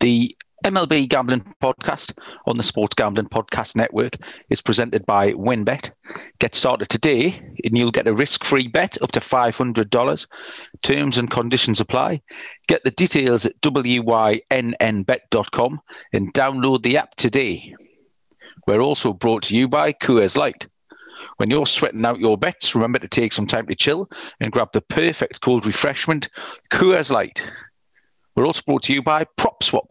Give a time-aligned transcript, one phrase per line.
[0.00, 0.34] The
[0.64, 2.16] MLB Gambling Podcast
[2.46, 4.16] on the Sports Gambling Podcast Network
[4.50, 5.90] is presented by WynnBET.
[6.38, 10.26] Get started today and you'll get a risk free bet up to $500.
[10.82, 12.22] Terms and conditions apply.
[12.66, 14.20] Get the details at wynnbet.com
[16.12, 17.74] and download the app today.
[18.66, 20.66] We're also brought to you by Coors Light.
[21.38, 24.10] When you're sweating out your bets, remember to take some time to chill
[24.40, 26.28] and grab the perfect cold refreshment,
[26.70, 27.42] Coors Light.
[28.38, 29.90] We're also brought to you by PropSwap,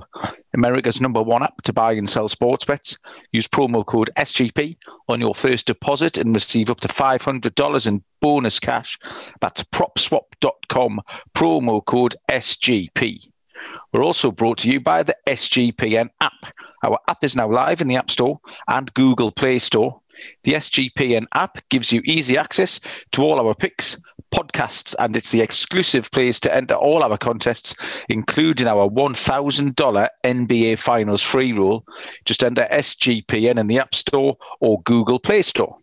[0.54, 2.98] America's number one app to buy and sell sports bets.
[3.34, 4.74] Use promo code SGP
[5.10, 8.98] on your first deposit and receive up to $500 in bonus cash.
[9.42, 11.02] That's propswap.com,
[11.36, 13.28] promo code SGP.
[13.92, 16.54] We're also brought to you by the SGPN app.
[16.84, 20.00] Our app is now live in the App Store and Google Play Store.
[20.44, 22.80] The SGPN app gives you easy access
[23.12, 23.98] to all our picks,
[24.34, 27.76] podcasts, and it's the exclusive place to enter all our contests,
[28.10, 31.86] including our $1,000 NBA Finals free roll.
[32.26, 35.78] Just enter SGPN in the App Store or Google Play Store.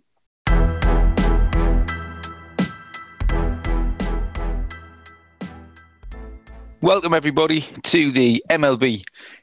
[6.84, 9.02] Welcome, everybody, to the MLB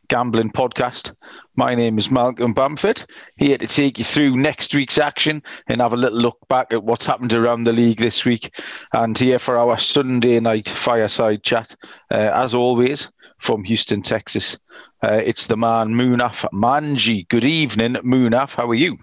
[0.09, 1.11] Gambling Podcast.
[1.55, 3.03] My name is Malcolm Bamford,
[3.37, 6.83] here to take you through next week's action and have a little look back at
[6.83, 8.61] what's happened around the league this week.
[8.93, 11.75] And here for our Sunday night fireside chat,
[12.11, 14.59] uh, as always, from Houston, Texas,
[15.03, 17.27] uh, it's the man Munaf Manji.
[17.27, 18.53] Good evening, Munaf.
[18.53, 18.99] How are you?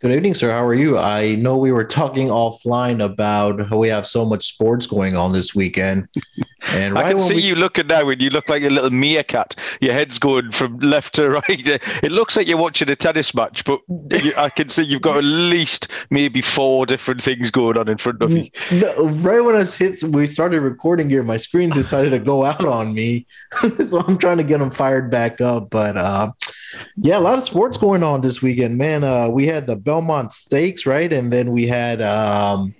[0.00, 0.50] Good evening, sir.
[0.50, 0.98] How are you?
[0.98, 5.30] I know we were talking offline about how we have so much sports going on
[5.30, 6.08] this weekend.
[6.72, 7.42] And right I can see we...
[7.42, 9.54] you looking now, and you look like a little meerkat.
[9.80, 11.44] Your head's going from left to right.
[11.48, 13.80] It looks like you're watching a tennis match, but
[14.36, 18.20] I can see you've got at least maybe four different things going on in front
[18.20, 18.50] of you.
[18.72, 22.64] No, right when I hit, we started recording here, my screen decided to go out
[22.64, 23.26] on me,
[23.84, 25.70] so I'm trying to get them fired back up.
[25.70, 26.32] But uh,
[26.96, 29.04] yeah, a lot of sports going on this weekend, man.
[29.04, 32.74] Uh, we had the Belmont Stakes, right, and then we had um,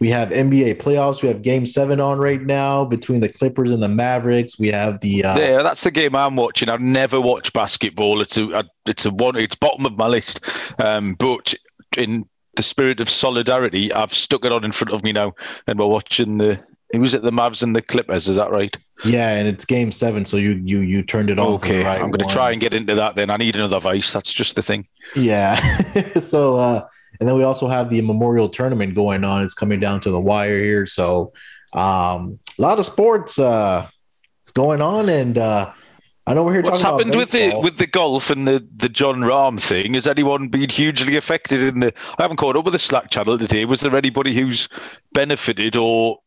[0.00, 1.22] we have NBA playoffs.
[1.22, 4.58] We have Game Seven on right now between the Clippers and the Mavericks.
[4.58, 6.68] We have the uh, yeah, that's the game I'm watching.
[6.68, 8.20] I've never watched basketball.
[8.20, 9.36] It's a it's a one.
[9.36, 10.44] It's bottom of my list,
[10.80, 11.54] um, but
[11.96, 12.24] in
[12.56, 15.34] the spirit of solidarity, I've stuck it on in front of me now,
[15.66, 16.60] and we're watching the
[16.92, 18.28] it was at the Mavs and the Clippers.
[18.28, 18.74] Is that right?
[19.04, 21.62] Yeah, and it's Game Seven, so you you you turned it off.
[21.62, 23.14] Okay, right I'm going to try and get into that.
[23.14, 24.12] Then I need another vice.
[24.12, 24.86] That's just the thing.
[25.14, 25.56] Yeah.
[26.18, 26.86] so, uh,
[27.18, 29.44] and then we also have the Memorial Tournament going on.
[29.44, 30.86] It's coming down to the wire here.
[30.86, 31.32] So,
[31.72, 33.88] um, a lot of sports uh,
[34.54, 35.72] going on, and uh,
[36.26, 36.62] I know we're here.
[36.62, 39.94] Talking What's happened with the with the golf and the the Jon Rahm thing?
[39.94, 41.92] Has anyone been hugely affected in the?
[42.18, 43.64] I haven't caught up with the Slack channel today.
[43.64, 44.68] Was there anybody who's
[45.12, 46.18] benefited or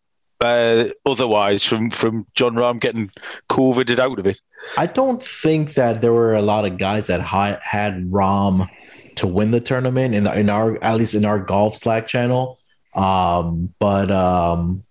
[0.43, 3.11] uh, otherwise from from Jon Rahm getting
[3.49, 4.39] coveted out of it?
[4.77, 8.69] I don't think that there were a lot of guys that had, had Rahm
[9.15, 12.59] to win the tournament in, the, in our at least in our golf Slack channel.
[12.95, 14.83] Um, but um,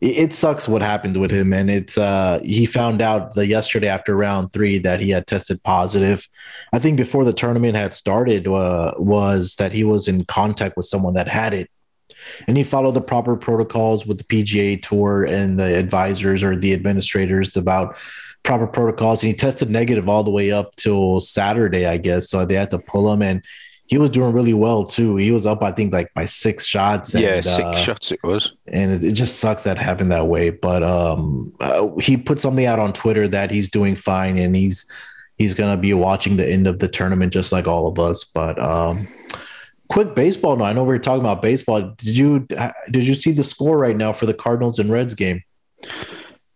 [0.00, 3.88] it, it, sucks what happened with him, and it's uh, he found out the yesterday
[3.88, 6.28] after round three that he had tested positive.
[6.72, 10.86] I think before the tournament had started uh, was that he was in contact with
[10.86, 11.70] someone that had it
[12.46, 16.72] and he followed the proper protocols with the PGA Tour and the advisors or the
[16.72, 17.96] administrators about
[18.42, 19.22] proper protocols.
[19.22, 22.30] And he tested negative all the way up till Saturday, I guess.
[22.30, 23.42] So they had to pull him, and
[23.88, 25.16] he was doing really well too.
[25.16, 27.14] He was up, I think, like by six shots.
[27.14, 28.52] And, yeah, six uh, shots it was.
[28.66, 30.50] And it, it, just sucks that happened that way.
[30.50, 34.90] But um, uh, he put something out on Twitter that he's doing fine and he's
[35.38, 38.24] he's gonna be watching the end of the tournament just like all of us.
[38.24, 39.08] But um,
[39.88, 40.64] quick baseball now.
[40.64, 41.94] I know we are talking about baseball.
[41.96, 42.40] Did you
[42.90, 45.42] did you see the score right now for the Cardinals and Reds game?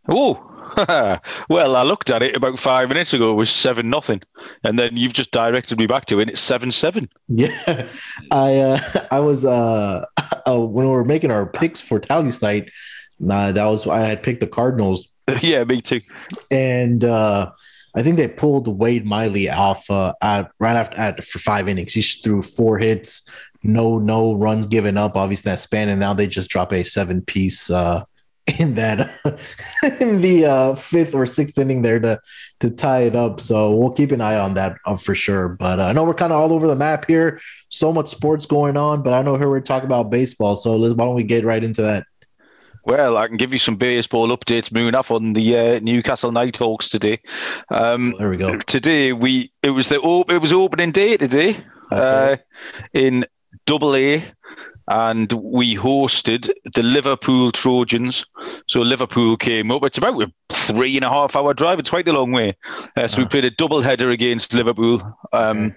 [0.08, 0.48] Oh,
[1.48, 3.32] well, I looked at it about five minutes ago.
[3.32, 4.22] It was seven nothing,
[4.64, 6.30] and then you've just directed me back to it.
[6.30, 7.08] It's seven seven.
[7.28, 7.88] Yeah,
[8.30, 10.04] I uh, I was uh,
[10.46, 12.70] uh, when we were making our picks for Tallysight.
[13.20, 15.08] Nah, that was I had picked the Cardinals.
[15.40, 16.00] yeah, me too.
[16.50, 17.50] And uh,
[17.94, 21.92] I think they pulled Wade Miley off uh, at, right after at, for five innings.
[21.92, 23.28] He threw four hits,
[23.62, 25.16] no no runs given up.
[25.16, 28.04] Obviously that span, and now they just drop a seven piece uh,
[28.58, 29.18] in that
[30.00, 32.20] in the uh, fifth or sixth inning there to
[32.60, 33.40] to tie it up.
[33.40, 35.50] So we'll keep an eye on that uh, for sure.
[35.50, 37.40] But uh, I know we're kind of all over the map here.
[37.68, 40.56] So much sports going on, but I know here we're talking about baseball.
[40.56, 42.06] So let's why don't we get right into that?
[42.84, 46.88] Well, I can give you some baseball updates, Moon, off on the uh, Newcastle Nighthawks
[46.88, 47.20] today.
[47.70, 48.58] Um, there we go.
[48.58, 51.56] Today we it was the op- it was opening day today
[51.92, 52.32] okay.
[52.32, 52.36] uh,
[52.92, 53.24] in
[53.66, 54.24] Double A.
[54.88, 58.24] and we hosted the Liverpool Trojans.
[58.66, 59.84] So Liverpool came up.
[59.84, 61.78] It's about a three and a half hour drive.
[61.78, 62.56] It's quite a long way.
[62.96, 65.02] Uh, so we played a double header against Liverpool.
[65.32, 65.76] Um, Okay.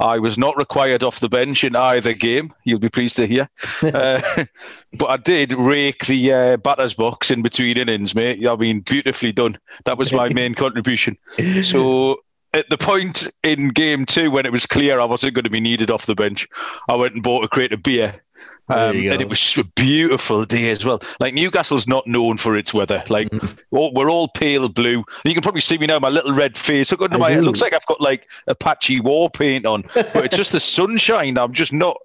[0.00, 2.52] I was not required off the bench in either game.
[2.64, 3.48] You'll be pleased to hear.
[3.82, 4.44] uh,
[4.94, 8.46] but I did rake the uh, batters box in between innings, mate.
[8.46, 9.58] I mean, beautifully done.
[9.84, 11.16] That was my main contribution.
[11.62, 12.16] So
[12.54, 15.60] at the point in game two when it was clear I wasn't going to be
[15.60, 16.46] needed off the bench,
[16.88, 18.22] I went and bought a crate of beer.
[18.70, 21.00] Um, and it was a beautiful day as well.
[21.20, 23.02] Like Newcastle's not known for its weather.
[23.08, 23.58] Like Mhm.
[23.70, 25.02] all, we're all pale blue.
[25.24, 26.90] You can probably see me now, my little red face.
[26.90, 27.30] Look under I my.
[27.30, 31.38] It looks like I've got like Apache war paint on, but it's just the sunshine.
[31.38, 31.96] I'm just not.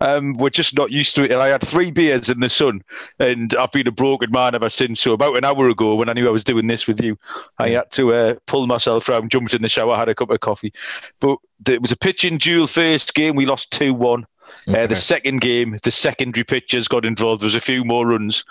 [0.00, 1.30] Um, we're just not used to it.
[1.30, 2.82] And I had three beers in the sun,
[3.18, 5.00] and I've been a broken man ever since.
[5.00, 7.18] So about an hour ago, when I knew I was doing this with you,
[7.58, 10.40] I had to uh, pull myself around, jumped in the shower, had a cup of
[10.40, 10.72] coffee.
[11.20, 11.38] But
[11.68, 13.36] it was a pitching duel first game.
[13.36, 14.26] We lost two one.
[14.68, 17.42] Uh, the second game, the secondary pitchers got involved.
[17.42, 18.44] There was a few more runs.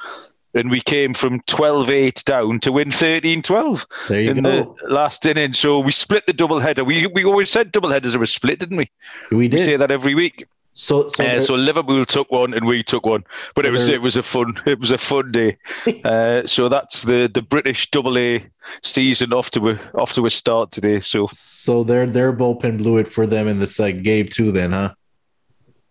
[0.54, 4.76] And we came from 12 8 down to win 13 12 in go.
[4.82, 5.54] the last inning.
[5.54, 6.84] So we split the double header.
[6.84, 8.90] We, we always said double headers are a split, didn't we?
[9.30, 9.64] we We did.
[9.64, 10.48] say that every week.
[10.72, 13.24] so, so, Uh, so Liverpool took one and we took one,
[13.56, 15.58] but So it was it was a fun it was a fun day.
[16.06, 18.44] uh, so that's the the British double A
[18.82, 21.02] season off to a off to a start today.
[21.02, 24.52] So so their their bullpen blew it for them in the second game too.
[24.52, 24.94] Then, huh?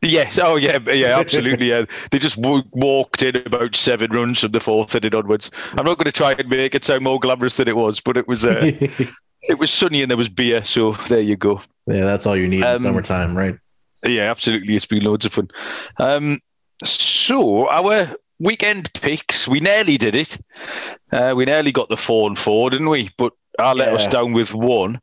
[0.07, 0.39] Yes.
[0.43, 0.79] Oh, yeah.
[0.91, 1.19] Yeah.
[1.21, 1.69] Absolutely.
[1.71, 1.85] Yeah.
[2.11, 5.51] They just w- walked in about seven runs from the fourth inning onwards.
[5.77, 8.17] I'm not going to try and make it sound more glamorous than it was, but
[8.17, 8.61] it was uh,
[9.43, 10.63] it was sunny and there was beer.
[10.63, 11.61] So there you go.
[11.87, 13.59] yeah, that's all you need Um, in summertime, right?
[14.07, 14.77] Yeah, absolutely.
[14.77, 15.49] It's been loads of fun.
[15.99, 16.39] Um,
[16.85, 20.39] so our weekend picks, we nearly did it.
[21.13, 23.11] Uh, we nearly got the four and four, didn't we?
[23.17, 25.01] But I let us down with one.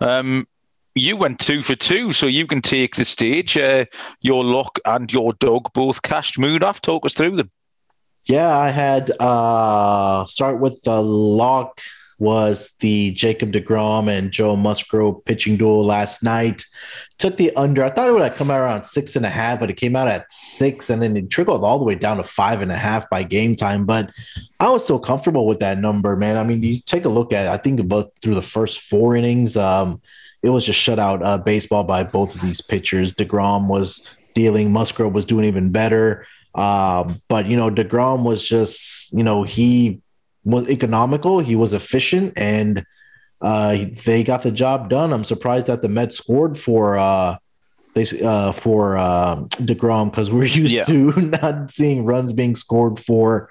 [0.00, 0.46] Um,
[0.94, 3.56] you went two for two, so you can take the stage.
[3.56, 3.84] Uh,
[4.20, 6.80] your lock and your dog both cashed Munaf.
[6.80, 7.48] Talk us through them.
[8.24, 11.80] Yeah, I had uh start with the lock
[12.22, 16.64] was the Jacob DeGrom and Joe Musgrove pitching duel last night.
[17.18, 17.82] Took the under.
[17.82, 19.96] I thought it would have come out around six and a half, but it came
[19.96, 22.76] out at six, and then it trickled all the way down to five and a
[22.76, 23.86] half by game time.
[23.86, 24.12] But
[24.60, 26.36] I was so comfortable with that number, man.
[26.36, 27.48] I mean, you take a look at.
[27.48, 30.00] I think about through the first four innings, um,
[30.42, 33.12] it was just shutout uh, baseball by both of these pitchers.
[33.12, 34.72] Degrom was dealing.
[34.72, 36.26] Musgrove was doing even better.
[36.54, 40.00] Um, but you know, Degrom was just you know he
[40.44, 41.38] was economical.
[41.40, 42.84] He was efficient, and
[43.40, 45.12] uh, they got the job done.
[45.12, 47.36] I'm surprised that the Mets scored for uh,
[47.94, 50.84] they uh, for uh, Degrom because we're used Yeah.
[50.84, 51.12] to
[51.42, 53.48] not seeing runs being scored for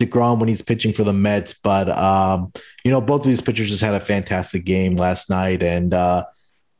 [0.00, 1.54] Degrom when he's pitching for the Mets.
[1.54, 2.52] But um,
[2.84, 6.24] you know, both of these pitchers just had a fantastic game last night, and uh,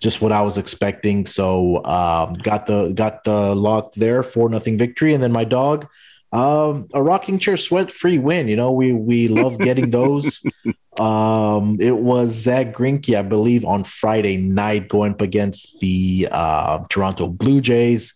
[0.01, 1.27] just what I was expecting.
[1.27, 5.89] So um, got the got the lock there for nothing victory, and then my dog.
[6.33, 8.49] Um, a rocking chair sweat free win.
[8.49, 10.41] You know, we we love getting those.
[10.99, 16.85] um, it was Zach Greinke, I believe, on Friday night going up against the uh,
[16.89, 18.15] Toronto Blue Jays.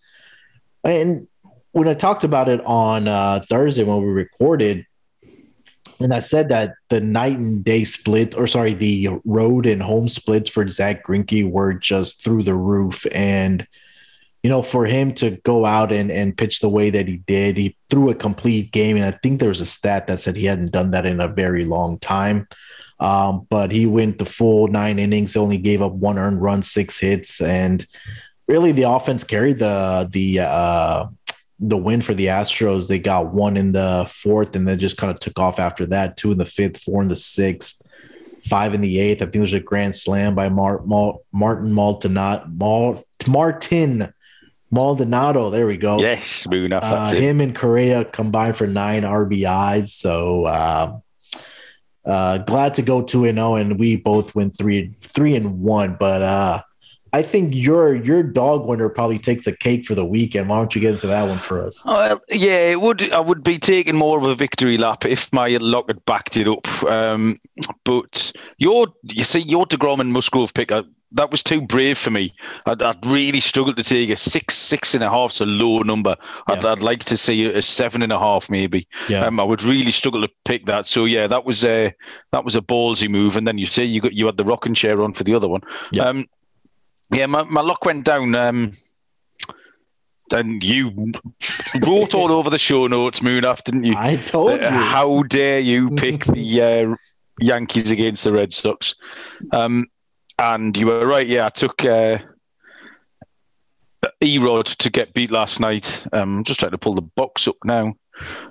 [0.83, 1.29] And
[1.77, 4.87] when I talked about it on uh, Thursday when we recorded,
[6.01, 10.09] and I said that the night and day split, or sorry, the road and home
[10.09, 13.07] splits for Zach Greinke were just through the roof.
[13.13, 13.67] And
[14.43, 17.59] you know, for him to go out and, and pitch the way that he did,
[17.59, 18.97] he threw a complete game.
[18.97, 21.29] And I think there was a stat that said he hadn't done that in a
[21.29, 22.49] very long time.
[23.01, 26.99] Um, but he went the full nine innings, only gave up one earned run, six
[26.99, 27.87] hits, and
[28.49, 31.07] really the offense carried the the uh,
[31.59, 32.89] the win for the Astros.
[32.89, 36.17] They got one in the fourth, and then just kind of took off after that.
[36.17, 37.83] Two in the fifth, four in the sixth,
[38.49, 39.19] five in the eighth.
[39.19, 44.13] I think there was a grand slam by Mar- Mar- Martin Maltonat Mal- Martin
[44.71, 45.51] Maldonado.
[45.51, 45.99] There we go.
[46.01, 46.83] Yes, off.
[46.83, 49.89] Uh, him and Correa combined for nine RBIs.
[49.89, 50.99] So uh,
[52.05, 55.97] uh, glad to go two and zero, and we both went three three and one.
[55.99, 56.63] But uh,
[57.17, 60.51] I think your your dog winner probably takes the cake for the weekend.
[60.51, 61.83] Why don't you get into that one for us?
[61.87, 63.11] Well, yeah, it would.
[63.11, 66.47] I would be taking more of a victory lap if my luck had backed it
[66.47, 66.67] up.
[66.83, 67.39] Um,
[67.85, 70.83] but your, you see, your Degrom and Musgrove pick, uh,
[71.13, 72.35] that was too brave for me.
[72.67, 76.17] I'd, I'd really struggled to take a six, six and a half's a low number.
[76.49, 76.73] I'd, Yeah.
[76.73, 78.87] I'd like to see a seven and a half, maybe.
[79.09, 79.25] Yeah.
[79.25, 80.87] Um, I would really struggle to pick that.
[80.87, 81.95] So yeah, that was a
[82.33, 83.39] that was a ballsy move.
[83.39, 85.49] And then you say you got you had the rocking chair on for the other
[85.49, 85.63] one.
[85.93, 86.03] Yeah.
[86.03, 86.27] Um,
[87.13, 88.35] yeah, my, my luck went down.
[88.35, 88.71] Um,
[90.33, 90.91] and you
[91.87, 93.95] wrote all over the show notes, Moon Munaf, didn't you?
[93.97, 94.69] I told Uh, you.
[94.71, 96.95] How dare you pick the uh,
[97.41, 98.93] Yankees against the Red Sox?
[99.53, 99.87] Um,
[100.39, 101.27] and you were right.
[101.27, 101.85] Yeah, I took.
[101.85, 102.19] Uh,
[104.23, 106.07] E-Rod to get beat last night.
[106.13, 107.95] Um, just trying to pull the box up now.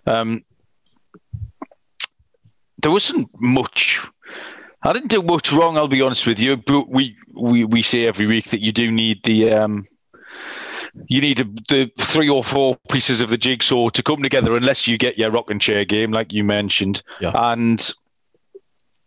[0.06, 0.44] Um,
[2.82, 4.02] there wasn't much.
[4.86, 5.78] I didn't do much wrong.
[5.78, 6.58] I'll be honest with you.
[6.58, 9.86] But we we, we say every week that you do need the um,
[11.08, 11.38] you need
[11.68, 15.32] the three or four pieces of the jigsaw to come together, unless you get your
[15.32, 17.02] rock and chair game, like you mentioned.
[17.20, 17.32] Yeah.
[17.34, 17.92] And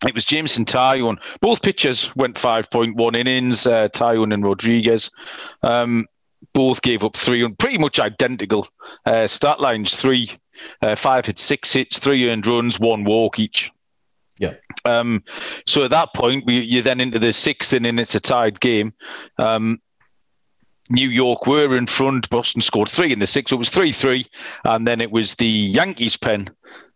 [0.05, 1.17] it was Jameson Taillon.
[1.41, 5.11] Both pitchers went 5.1 innings, uh, Taillon and Rodriguez.
[5.63, 6.07] Um,
[6.53, 8.67] both gave up three, and pretty much identical
[9.07, 9.97] uh, stat lines.
[9.97, 10.31] Three,
[10.83, 13.73] uh, five hit six hits, three earned runs, one walk each.
[14.39, 14.55] Yeah.
[14.85, 15.23] Um,
[15.67, 17.99] so at that point, we, you're then into the sixth inning.
[17.99, 18.91] It's a tied game.
[19.39, 19.81] Um,
[20.91, 22.31] New York were in front.
[22.31, 23.53] Boston scored three in the sixth.
[23.53, 24.25] It was three-three,
[24.65, 26.49] and then it was the Yankees pen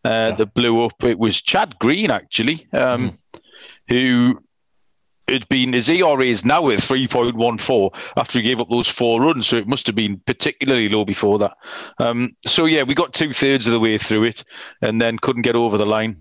[0.05, 0.31] uh, Yeah.
[0.37, 1.05] that blew up.
[1.05, 3.19] It was Chad Green actually, um,
[3.89, 4.39] who
[5.29, 8.69] had been his ERA is now at three point one four after he gave up
[8.71, 9.47] those four runs.
[9.47, 11.53] So it must have been particularly low before that.
[11.99, 14.43] Um, so yeah, we got two thirds of the way through it,
[14.81, 16.17] and then couldn't get over the line.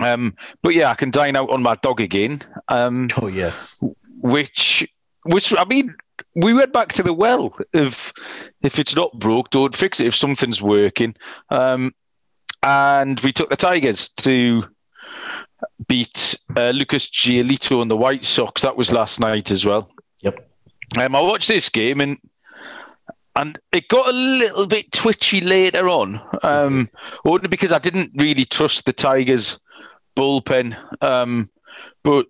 [0.00, 2.40] Um, but yeah, I can dine out on my dog again.
[2.68, 3.82] Um, Oh yes.
[4.20, 4.86] which
[5.24, 5.94] which I mean
[6.34, 8.10] we went back to the well if
[8.62, 11.14] if it's not broke don't fix it if something's working
[11.50, 11.92] um
[12.62, 14.62] and we took the Tigers to
[15.86, 19.90] beat uh, Lucas Giolito and the White Sox that was last night as well
[20.20, 20.48] Yep.
[20.98, 22.18] um, I watched this game and
[23.36, 26.88] and it got a little bit twitchy later on um
[27.24, 29.58] only because I didn't really trust the Tigers
[30.18, 31.48] bullpen um
[32.02, 32.26] but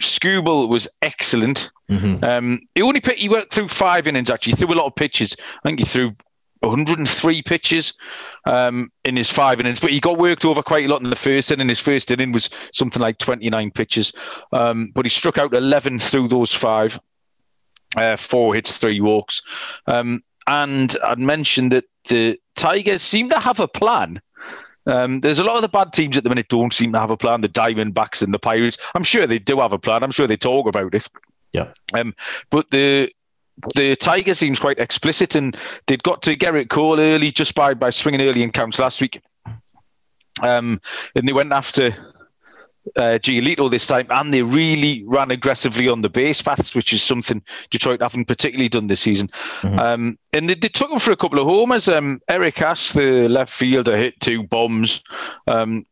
[0.00, 1.70] Skubal was excellent.
[1.90, 2.24] Mhm.
[2.24, 4.52] Um, he only pit, he went through five innings actually.
[4.52, 5.36] He threw a lot of pitches.
[5.40, 6.12] I think he threw
[6.60, 7.92] 103 pitches
[8.46, 11.16] um, in his five innings, but he got worked over quite a lot in the
[11.16, 11.68] first inning.
[11.68, 14.12] His first inning was something like 29 pitches,
[14.52, 16.98] um, but he struck out 11 through those five,
[17.96, 19.42] uh, four hits, three walks.
[19.86, 24.20] Um, and I'd mentioned that the Tigers seem to have a plan.
[24.86, 27.10] Um, there's a lot of the bad teams at the minute don't seem to have
[27.10, 27.40] a plan.
[27.40, 28.78] The Diamondbacks and the Pirates.
[28.94, 30.02] I'm sure they do have a plan.
[30.02, 31.08] I'm sure they talk about it.
[31.52, 31.72] Yeah.
[31.94, 32.14] Um,
[32.50, 33.12] but the
[33.74, 37.90] the Tigers seems quite explicit, and they'd got to Gerrit Cole early just by by
[37.90, 39.22] swinging early in counts last week.
[40.40, 40.80] Um,
[41.14, 41.94] and they went after
[42.96, 47.02] uh, Giolito this time, and they really ran aggressively on the base paths, which is
[47.02, 49.28] something Detroit haven't particularly done this season.
[49.60, 49.78] Mhm.
[49.78, 51.88] Um, and they, they took him for a couple of homers.
[51.88, 55.02] Um, Eric Haase, the left fielder, hit two bombs
[55.46, 55.84] um,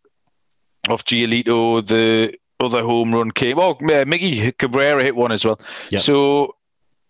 [0.88, 1.86] off Giolito.
[1.86, 3.58] The other home run came.
[3.58, 5.58] Oh, uh, Miggy Cabrera hit one as well.
[5.90, 5.98] Yeah.
[5.98, 6.56] So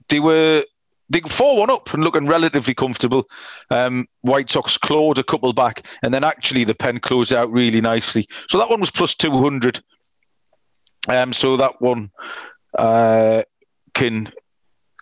[0.08, 0.64] they were
[1.10, 3.24] they four one up and looking relatively comfortable.
[3.70, 7.80] Um, White Sox clawed a couple back, and then actually the pen closed out really
[7.80, 8.26] nicely.
[8.48, 9.82] So that one was plus two hundred.
[11.08, 12.10] Um, so that one
[12.78, 13.42] uh,
[13.94, 14.30] can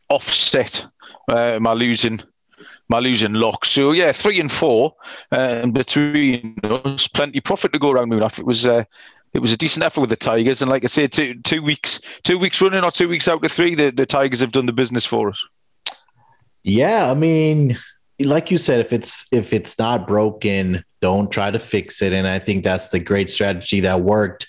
[0.09, 0.87] offset
[1.29, 2.21] uh, my losing
[2.89, 3.67] my losing lock.
[3.67, 4.95] So yeah, three and four,
[5.31, 8.13] uh, and between us, plenty profit to go around.
[8.13, 8.39] Enough.
[8.39, 8.67] It was.
[8.67, 8.85] Uh,
[9.35, 12.01] it was a decent effort with the Tigers, and like I said, two, two weeks,
[12.23, 14.73] two weeks running or two weeks out of three, the, the Tigers have done the
[14.73, 15.47] business for us.
[16.69, 17.79] Yeah, I mean,
[18.21, 22.13] like you said, if it's if it's not broken, don't try to fix it.
[22.13, 24.47] And I think that's the great strategy that worked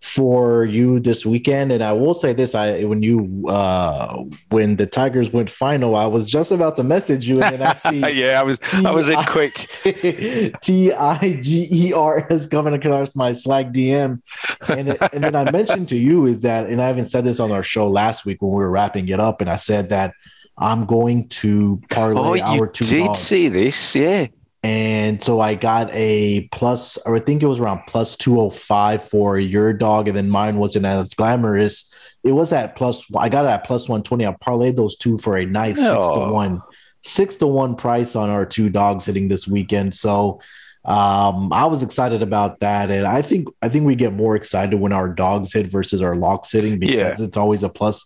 [0.00, 1.70] for you this weekend.
[1.70, 6.06] And I will say this: I when you uh when the Tigers went final, I
[6.06, 9.10] was just about to message you, and then I see yeah, I was I was
[9.10, 9.68] in quick.
[10.62, 14.22] T I G E R S coming across my Slack DM.
[14.68, 17.52] And, and then I mentioned to you is that, and I even said this on
[17.52, 20.14] our show last week when we were wrapping it up, and I said that
[20.58, 23.18] I'm going to parlay Oh, our two did dogs.
[23.18, 24.26] say this, yeah.
[24.64, 29.36] And so I got a plus, or I think it was around plus 205 for
[29.38, 31.92] your dog, and then mine wasn't as glamorous.
[32.22, 34.24] It was at plus, I got it at plus 120.
[34.24, 36.32] I parlayed those two for a nice six to Oh.
[36.32, 36.62] one,
[37.02, 39.94] six to one price on our two dogs hitting this weekend.
[39.94, 40.40] So
[40.84, 42.88] um, I was excited about that.
[42.90, 46.14] And I think, I think we get more excited when our dogs hit versus our
[46.14, 48.04] locks hitting because it's always a plus.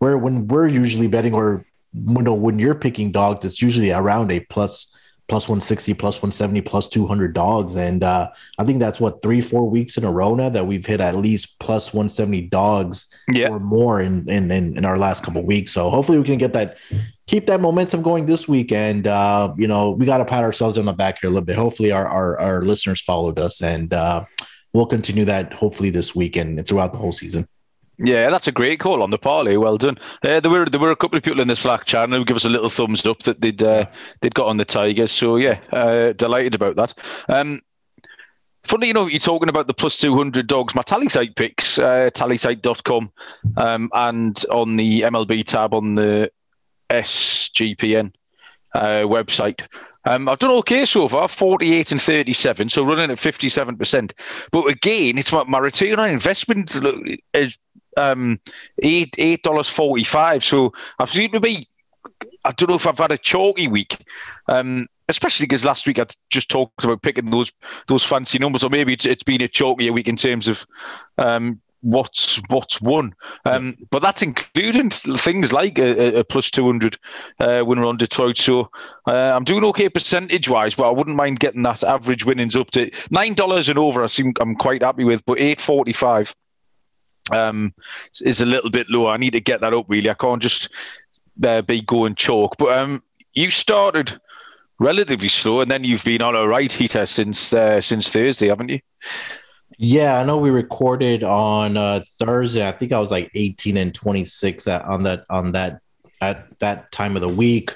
[0.00, 4.30] Where when we're usually betting or you know, when you're picking dogs, it's usually around
[4.32, 4.94] a plus
[5.28, 7.74] plus 160, plus 170, plus 200 dogs.
[7.76, 10.84] And uh, I think that's what three, four weeks in a row now that we've
[10.84, 13.48] hit at least plus 170 dogs Yeah.
[13.48, 15.72] or more in, in, in, in our last couple of weeks.
[15.72, 16.76] So hopefully we can get that,
[17.28, 18.72] keep that momentum going this week.
[18.72, 21.46] And, uh, you know, we got to pat ourselves on the back here a little
[21.46, 21.56] bit.
[21.56, 24.24] Hopefully our, our, our listeners followed us and uh,
[24.74, 27.46] we'll continue that hopefully this week and throughout the whole season.
[27.98, 29.56] Yeah, that's a great call on the parlay.
[29.56, 29.98] Well done.
[30.24, 32.36] Uh, there were there were a couple of people in the Slack channel who give
[32.36, 33.86] us a little thumbs up that they'd uh,
[34.20, 35.12] they'd got on the Tigers.
[35.12, 36.94] So yeah, uh, delighted about that.
[37.28, 37.60] Um,
[38.64, 40.74] funny, you know, you're talking about the plus two hundred dogs.
[40.74, 43.12] My Tallysight picks, uh, tallysight.com,
[43.56, 46.30] um, and on the MLB tab on the
[46.90, 48.12] SGPN
[48.74, 49.66] uh, website.
[50.04, 54.12] Um, I've done okay so far, 48 and 37, so running at 57%.
[54.50, 56.76] But again, it's my, my return on investment
[57.34, 57.56] is
[57.96, 58.40] um,
[58.82, 60.44] eight eight dollars forty five.
[60.44, 61.68] So I seem to be.
[62.44, 63.96] I don't know if I've had a chalky week,
[64.48, 67.52] um, especially because last week I just talked about picking those
[67.86, 70.64] those fancy numbers, or maybe it's, it's been a chalkier week in terms of
[71.18, 73.14] um, what's what's won.
[73.44, 76.98] Um, but that's including things like a, a plus 200
[77.40, 78.38] uh, winner on Detroit.
[78.38, 78.68] So
[79.06, 82.70] uh, I'm doing okay percentage wise, but I wouldn't mind getting that average winnings up
[82.72, 84.02] to nine dollars and over.
[84.02, 86.34] I seem I'm quite happy with, but 845
[87.30, 87.72] um,
[88.22, 89.08] is a little bit low.
[89.08, 90.10] I need to get that up really.
[90.10, 90.72] I can't just
[91.44, 92.56] uh, be going chalk.
[92.58, 93.02] But um,
[93.34, 94.18] you started
[94.78, 98.68] relatively slow, and then you've been on a right heater since uh, since Thursday, haven't
[98.68, 98.80] you?
[99.78, 102.66] Yeah, I know we recorded on uh, Thursday.
[102.66, 105.80] I think I was like 18 and 26 at, on that on that
[106.20, 107.74] at that time of the week.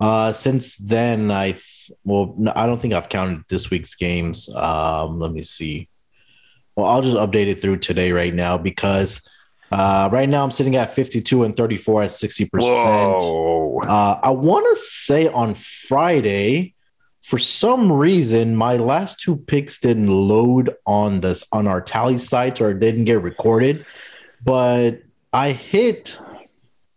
[0.00, 1.56] Uh, since then, I
[2.04, 4.48] well, I don't think I've counted this week's games.
[4.54, 5.88] Um, let me see.
[6.76, 9.28] Well, I'll just update it through today right now because
[9.70, 12.48] uh, right now I'm sitting at 52 and 34 at 60%.
[13.88, 16.74] Uh, I want to say on Friday,
[17.22, 22.74] for some reason, my last two picks didn't load on this on our Tallysights or
[22.74, 23.86] didn't get recorded,
[24.44, 25.02] but
[25.32, 26.18] I hit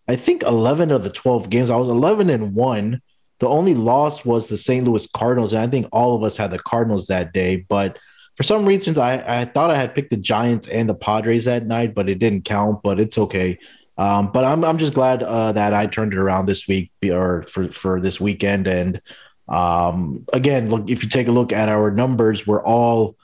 [0.08, 1.70] I think 11 of the 12 games.
[1.70, 3.02] I was 11 and 1.
[3.40, 4.86] The only loss was the St.
[4.86, 8.00] Louis Cardinals, and I think all of us had the Cardinals that day, but
[8.38, 11.66] for some reasons, I, I thought I had picked the Giants and the Padres that
[11.66, 12.84] night, but it didn't count.
[12.84, 13.58] But it's okay.
[13.98, 17.44] Um, but I'm I'm just glad uh, that I turned it around this week or
[17.50, 18.68] for for this weekend.
[18.68, 19.02] And
[19.50, 23.18] um, again, look if you take a look at our numbers, we're all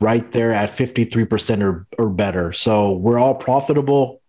[0.00, 2.52] right there at 53% or, or better.
[2.52, 4.22] So we're all profitable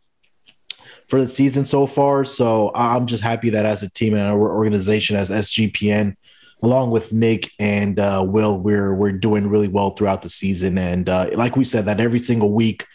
[1.07, 2.25] for the season so far.
[2.25, 6.15] So I'm just happy that as a team and our organization as SGPN,
[6.61, 10.77] along with Nick and uh, Will, we're we're doing really well throughout the season.
[10.77, 12.85] And uh, like we said, that every single week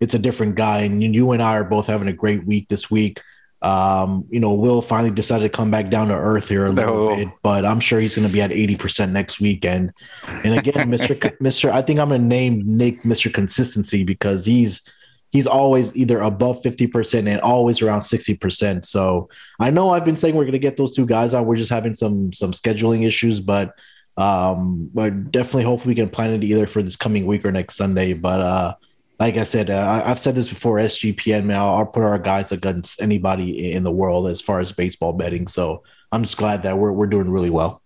[0.00, 0.80] it's a different guy.
[0.80, 3.20] And you and I are both having a great week this week.
[3.62, 7.08] Um, you know, Will finally decided to come back down to earth here a little
[7.08, 7.16] no.
[7.16, 9.94] bit, but I'm sure he's going to be at 80% next weekend.
[10.28, 11.16] And again, Mr.
[11.38, 11.70] Mr.
[11.70, 13.32] I think I'm going to name Nick Mr.
[13.32, 14.86] Consistency because he's
[15.34, 18.84] he's always either above 50% and always around 60%.
[18.84, 21.44] So I know I've been saying we're going to get those two guys on.
[21.44, 23.74] We're just having some some scheduling issues, but
[24.16, 27.74] um but definitely hopefully we can plan it either for this coming week or next
[27.74, 28.12] Sunday.
[28.14, 28.74] But uh
[29.18, 30.78] like I said, uh, I've said this before.
[30.78, 34.72] SGPN, man, I'll, I'll put our guys against anybody in the world as far as
[34.72, 35.46] baseball betting.
[35.46, 37.80] So I'm just glad that we're we're doing really well.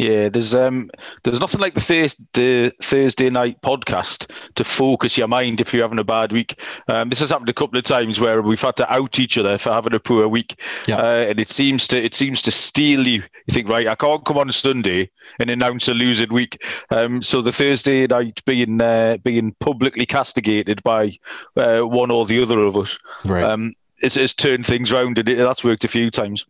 [0.00, 0.90] Yeah, there's um,
[1.24, 5.84] there's nothing like the, th- the Thursday night podcast to focus your mind if you're
[5.84, 6.62] having a bad week.
[6.88, 9.58] Um, this has happened a couple of times where we've had to out each other
[9.58, 10.58] for having a poor week,
[10.88, 10.96] yeah.
[10.96, 13.22] uh, and it seems to it seems to steel you.
[13.46, 16.64] You think, right, I can't come on Sunday and announce a losing week.
[16.90, 21.12] Um, so the Thursday night being uh, being publicly castigated by
[21.58, 23.44] uh, one or the other of us, right.
[23.44, 26.46] um, it's, it's turned things around, and it, that's worked a few times.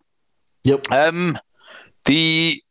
[0.63, 0.93] Yep.
[0.93, 1.37] Um,
[2.05, 2.63] the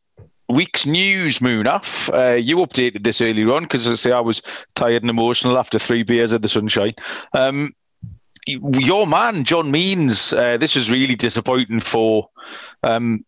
[0.49, 2.09] week's news, Munaf.
[2.13, 4.41] Uh, you updated this earlier on because I say I was
[4.75, 6.95] tired and emotional after three beers at the sunshine.
[7.33, 7.73] Um,
[8.45, 12.29] your man, John Means, uh, this was really disappointing for
[12.83, 13.23] um,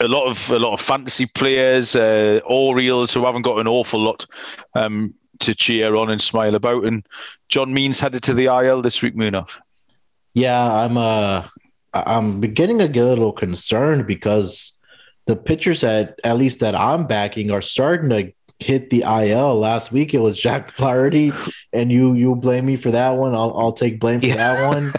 [0.00, 4.00] a lot of a lot of fantasy players, uh, Orioles who haven't got an awful
[4.00, 4.26] lot
[4.74, 6.84] um, to cheer on and smile about.
[6.84, 7.06] And
[7.48, 9.58] John Means headed to the IL this week, Munaf.
[10.34, 11.46] Yeah, I'm uh,
[11.92, 14.80] I'm beginning to get a little concerned because
[15.26, 19.58] the pitchers that at least that I'm backing are starting to hit the IL.
[19.58, 21.32] Last week it was Jack Flaherty,
[21.72, 23.34] and you you blame me for that one.
[23.34, 24.36] I'll I'll take blame for yeah.
[24.36, 24.92] that one.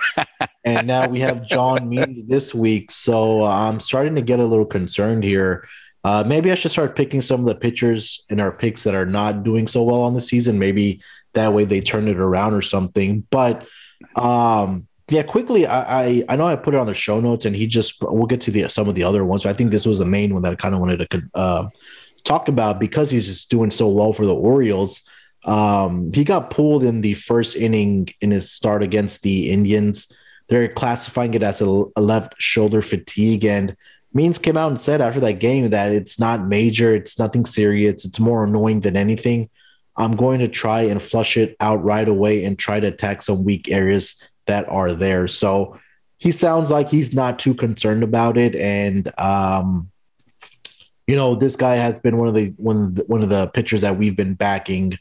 [0.64, 4.46] and now we have John Means this week, so uh, I'm starting to get a
[4.46, 5.68] little concerned here.
[6.04, 9.06] Uh, maybe I should start picking some of the pitchers in our picks that are
[9.06, 10.60] not doing so well on the season.
[10.60, 11.02] Maybe
[11.34, 13.26] that way they turn it around or something.
[13.30, 13.68] But
[14.16, 17.56] um, yeah, quickly, I, I, I know I put it on the show notes, and
[17.56, 19.44] he just we'll get to the some of the other ones.
[19.44, 21.70] But I think this was the main one that I kind of wanted to uh,
[22.24, 25.02] talk about because he's just doing so well for the Orioles.
[25.46, 30.10] Um, he got pulled in the first inning in his start against the Indians.
[30.48, 33.76] They're classifying it as a, a left shoulder fatigue, and
[34.16, 38.06] Means came out and said after that game that it's not major, it's nothing serious,
[38.06, 39.50] it's more annoying than anything.
[39.98, 43.44] I'm going to try and flush it out right away and try to attack some
[43.44, 45.28] weak areas that are there.
[45.28, 45.80] So
[46.18, 48.56] he sounds like he's not too concerned about it.
[48.56, 49.92] And um,
[51.08, 53.48] you know, this guy has been one of the one of the, one of the
[53.48, 54.98] pitchers that we've been backing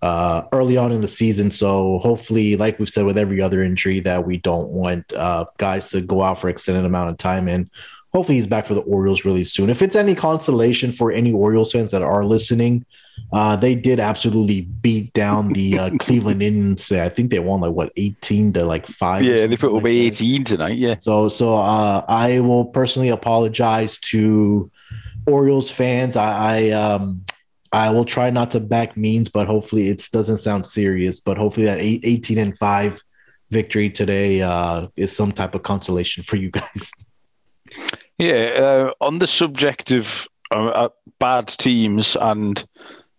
[0.00, 1.50] uh, early on in the season.
[1.50, 5.88] So hopefully, like we've said with every other injury, that we don't want uh, guys
[5.90, 7.48] to go out for extended amount of time.
[7.48, 7.70] And
[8.12, 9.70] hopefully, he's back for the Orioles really soon.
[9.70, 12.86] If it's any consolation for any Orioles fans that are listening,
[13.32, 16.92] uh, they did absolutely beat down the uh, Cleveland Indians.
[16.92, 19.24] I think they won like what eighteen to like five.
[19.24, 20.76] Yeah, they put like away eighteen tonight.
[20.76, 20.96] Yeah.
[20.98, 24.70] So, so uh, I will personally apologize to
[25.26, 26.16] Orioles fans.
[26.16, 27.24] I, I um
[27.72, 31.20] I will try not to back means, but hopefully it doesn't sound serious.
[31.20, 33.02] But hopefully that eight, 18 and 5
[33.50, 36.90] victory today uh, is some type of consolation for you guys.
[38.18, 42.62] Yeah, uh, on the subject of uh, uh bad teams and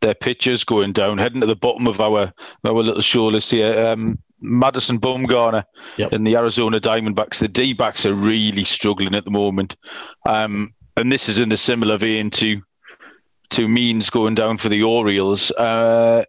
[0.04, 2.32] their pitchers going down, heading to the bottom of our
[2.66, 3.88] our little show list here.
[3.88, 5.64] Um, Madison Bumgarner
[5.98, 6.12] yep.
[6.12, 7.40] and the Arizona Diamondbacks.
[7.40, 9.78] The D backs are really struggling at the moment.
[10.28, 12.62] Um, and this is in a similar vein to
[13.52, 15.52] to Means going down for the Orioles.
[15.52, 16.26] Uh,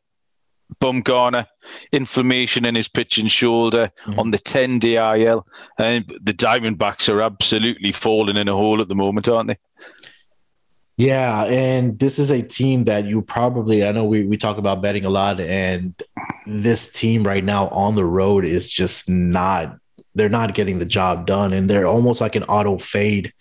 [0.80, 1.46] Bumgarner,
[1.92, 4.18] inflammation in his pitching shoulder mm-hmm.
[4.18, 5.46] on the 10 DIL.
[5.78, 9.58] And the Diamondbacks are absolutely falling in a hole at the moment, aren't they?
[10.96, 11.44] Yeah.
[11.44, 15.04] And this is a team that you probably, I know we, we talk about betting
[15.04, 16.00] a lot, and
[16.46, 19.76] this team right now on the road is just not,
[20.14, 21.52] they're not getting the job done.
[21.52, 23.32] And they're almost like an auto fade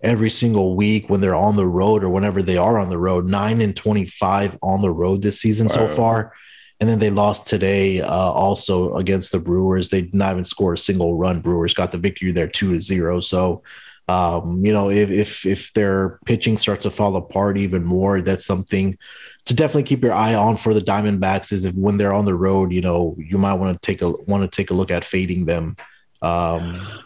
[0.00, 3.26] every single week when they're on the road or whenever they are on the road.
[3.26, 5.74] Nine and 25 on the road this season wow.
[5.74, 6.32] so far.
[6.80, 9.90] And then they lost today uh, also against the Brewers.
[9.90, 11.40] They did not even score a single run.
[11.40, 13.18] Brewers got the victory there two to zero.
[13.20, 13.62] So,
[14.08, 18.46] um, you know, if, if if their pitching starts to fall apart even more, that's
[18.46, 18.96] something
[19.44, 21.52] to definitely keep your eye on for the Diamondbacks.
[21.52, 24.10] Is if when they're on the road, you know, you might want to take a
[24.10, 25.76] want to take a look at fading them
[26.22, 27.04] um,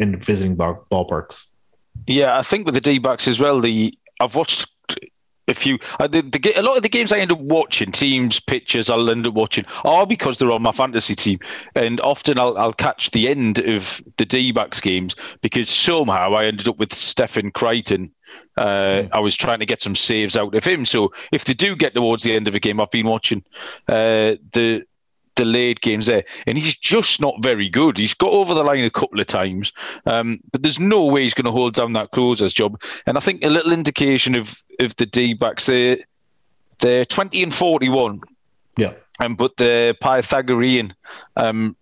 [0.00, 1.44] in visiting ballparks.
[2.08, 3.60] Yeah, I think with the D backs as well.
[3.60, 4.66] The I've watched
[5.48, 8.40] a you Uh, the, the, a lot of the games I end up watching, teams,
[8.40, 11.38] pictures, I'll end up watching are because they're on my fantasy team,
[11.74, 16.44] and often I'll, I'll catch the end of the D backs games because somehow I
[16.44, 18.08] ended up with Stefan Crichton.
[18.56, 19.08] Uh, mm.
[19.12, 20.84] I was trying to get some saves out of him.
[20.84, 23.42] So if they do get towards the end of a game, I've been watching
[23.88, 24.84] uh, the
[25.34, 27.98] delayed games there, and he's just not very good.
[27.98, 29.72] He's got over the line a couple of times,
[30.06, 32.80] um, but there's no way he's going to hold down that closer's job.
[33.06, 35.98] And I think a little indication of of the D backs, they're
[36.80, 38.20] they're 20 and 41.
[38.76, 38.92] Yeah.
[39.20, 40.92] Um, but the Pythagorean
[41.36, 41.76] um,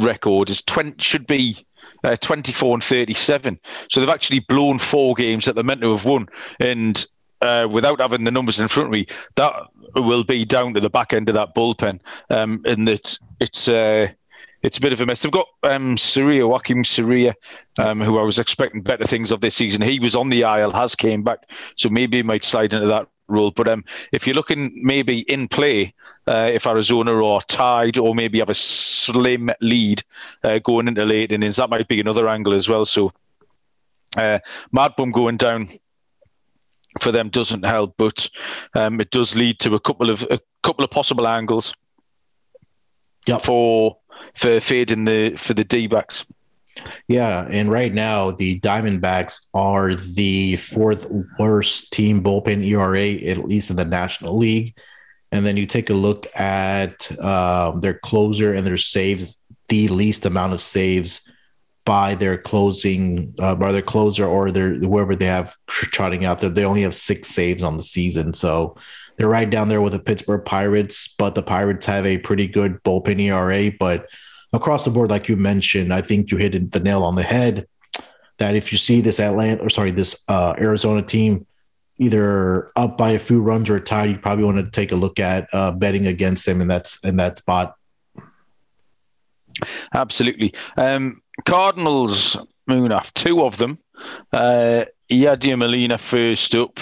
[0.00, 1.56] record is 20 should be
[2.02, 3.58] uh, 24 and 37.
[3.88, 6.28] So they've actually blown four games that they're meant to have won.
[6.60, 7.06] And
[7.44, 9.52] uh, without having the numbers in front of me, that
[9.94, 11.98] will be down to the back end of that bullpen.
[12.30, 14.08] Um, and that it's uh,
[14.62, 15.22] it's a bit of a mess.
[15.22, 17.34] They've got um, Soria, Joakim Soria,
[17.78, 19.82] um, who I was expecting better things of this season.
[19.82, 23.06] He was on the aisle, has came back, so maybe he might slide into that
[23.28, 23.50] role.
[23.50, 25.92] But um, if you're looking maybe in play,
[26.26, 30.02] uh, if Arizona are tied or maybe have a slim lead
[30.42, 32.86] uh, going into late innings, that might be another angle as well.
[32.86, 33.12] So
[34.16, 34.38] uh,
[34.72, 35.68] Mad Bum going down
[37.00, 38.28] for them doesn't help, but
[38.74, 41.74] um, it does lead to a couple of a couple of possible angles
[43.26, 43.42] yep.
[43.42, 43.96] for
[44.34, 46.24] for fading the for the D backs.
[47.06, 51.06] Yeah, and right now the Diamondbacks are the fourth
[51.38, 54.76] worst team bullpen ERA, at least in the National League.
[55.30, 60.26] And then you take a look at uh, their closer and their saves, the least
[60.26, 61.28] amount of saves
[61.84, 66.50] by their closing uh, by their closer or their whoever they have trotting out there.
[66.50, 68.76] They only have six saves on the season, so
[69.16, 71.14] they're right down there with the Pittsburgh Pirates.
[71.18, 73.70] But the Pirates have a pretty good bullpen ERA.
[73.78, 74.08] But
[74.52, 77.68] across the board, like you mentioned, I think you hit the nail on the head.
[78.38, 81.46] That if you see this Atlanta or sorry this uh, Arizona team
[81.98, 85.20] either up by a few runs or tied, you probably want to take a look
[85.20, 87.76] at uh, betting against them in that in that spot.
[89.94, 90.52] Absolutely.
[90.76, 92.36] Um, Cardinals,
[92.68, 93.78] Munaf, two of them.
[94.32, 96.80] Uh, Yadier Molina first up,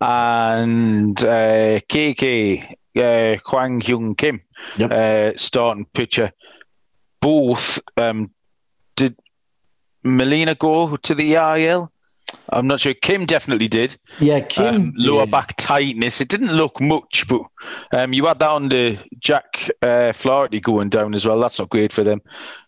[0.00, 4.40] and uh, KK uh, Kwang Hyun Kim,
[4.76, 4.92] yep.
[4.92, 6.32] uh, starting pitcher.
[7.20, 8.30] Both um,
[8.96, 9.16] did
[10.02, 11.90] Molina go to the IL?
[12.48, 12.94] I'm not sure.
[12.94, 13.96] Kim definitely did.
[14.18, 14.74] Yeah, Kim.
[14.74, 16.20] Um, lower back tightness.
[16.20, 17.42] It didn't look much, but
[17.92, 21.38] um, you had that on the Jack uh, Flaherty going down as well.
[21.40, 22.22] That's not great for them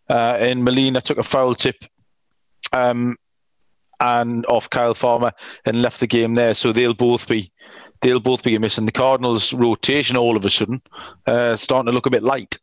[0.08, 1.76] uh, and Molina took a foul tip
[2.72, 3.16] um,
[4.00, 5.32] and off Kyle Farmer
[5.64, 6.54] and left the game there.
[6.54, 7.50] So they'll both be
[8.00, 8.86] they'll both be missing.
[8.86, 10.82] The Cardinals' rotation all of a sudden
[11.26, 12.58] uh, starting to look a bit light.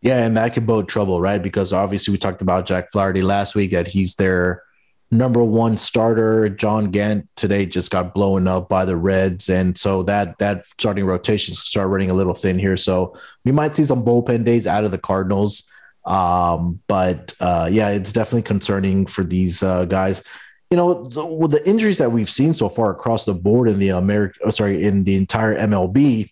[0.00, 1.42] Yeah, and that could bode trouble, right?
[1.42, 4.62] Because obviously we talked about Jack Flaherty last week that he's their
[5.10, 10.02] number one starter John Gant today just got blown up by the Reds, and so
[10.04, 12.76] that that starting rotation start running a little thin here.
[12.76, 15.68] So we might see some bullpen days out of the Cardinals.
[16.08, 20.22] Um, but uh, yeah, it's definitely concerning for these uh, guys.
[20.70, 23.78] You know, the, with the injuries that we've seen so far across the board in
[23.78, 26.30] the American, oh, sorry, in the entire MLB,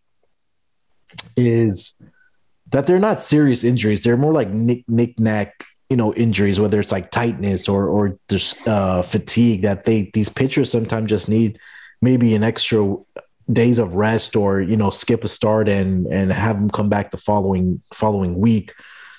[1.37, 1.97] is
[2.71, 4.03] that they're not serious injuries.
[4.03, 8.19] They're more like nick nick knack you know injuries whether it's like tightness or or
[8.29, 11.61] just uh, fatigue that they these pitchers sometimes just need
[12.03, 12.97] maybe an extra
[13.53, 17.13] days of rest or you know skip a start and and have them come back
[17.13, 18.73] the following following week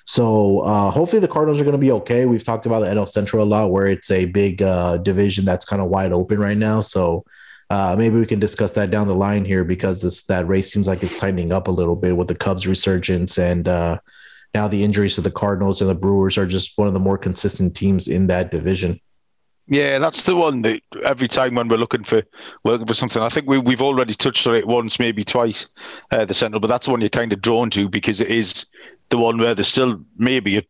[0.08, 2.26] so uh, hopefully the Cardinals are going to be okay.
[2.26, 5.66] We've talked about the NL Central a lot, where it's a big uh, division that's
[5.66, 6.80] kind of wide open right now.
[6.80, 7.26] So
[7.70, 10.88] uh, maybe we can discuss that down the line here because this that race seems
[10.88, 14.00] like it's tightening up a little bit with the Cubs resurgence and uh,
[14.56, 17.18] now the injuries to the Cardinals and the Brewers are just one of the more
[17.18, 19.02] consistent teams in that division.
[19.68, 22.24] Yeah, that's the one that every time when we're looking for
[22.64, 25.68] looking for something, I think we we've already touched on it once, maybe twice,
[26.12, 28.66] uh, the Central, but that's the one you're kind of drawn to because it is
[29.10, 30.64] the one where there's still maybe a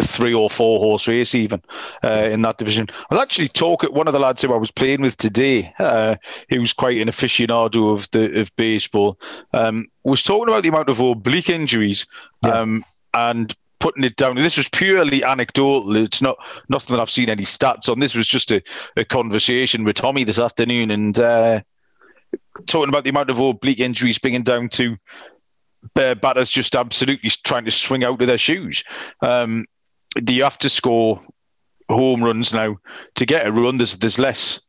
[0.00, 1.60] three or four horse race even
[2.02, 2.88] uh, in that division.
[3.10, 6.16] I'll actually talk at one of the lads who I was playing with today, uh,
[6.48, 9.18] who's quite an aficionado of the of baseball,
[9.52, 12.06] um, was talking about the amount of oblique injuries.
[12.44, 12.50] Yeah.
[12.50, 14.36] Um, and putting it down.
[14.36, 15.96] This was purely anecdotal.
[15.96, 16.36] It's not
[16.68, 17.98] nothing that I've seen any stats on.
[17.98, 18.62] This was just a,
[18.96, 21.60] a conversation with Tommy this afternoon and uh,
[22.66, 24.96] talking about the amount of oblique injuries bringing down to
[25.96, 28.84] uh, batters just absolutely trying to swing out of their shoes.
[29.20, 29.66] Um,
[30.28, 31.20] you have to score
[31.88, 32.76] home runs now
[33.14, 33.76] to get a run.
[33.76, 34.60] There's there's less.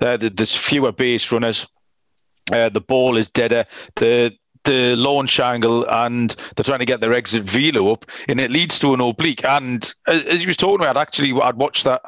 [0.00, 1.66] Uh, there's fewer base runners.
[2.52, 3.64] Uh, the ball is deader.
[3.96, 8.50] The the launch angle and they're trying to get their exit velo up, and it
[8.50, 9.44] leads to an oblique.
[9.44, 12.02] And as you was talking about, actually, I'd watched that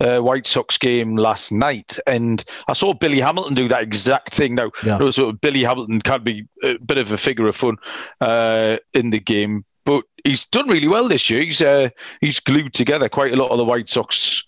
[0.00, 4.54] uh, White Sox game last night, and I saw Billy Hamilton do that exact thing.
[4.54, 5.10] Now, yeah.
[5.10, 7.76] so Billy Hamilton can be a bit of a figure of fun
[8.20, 11.42] uh, in the game, but he's done really well this year.
[11.42, 14.44] He's uh, he's glued together quite a lot of the White Sox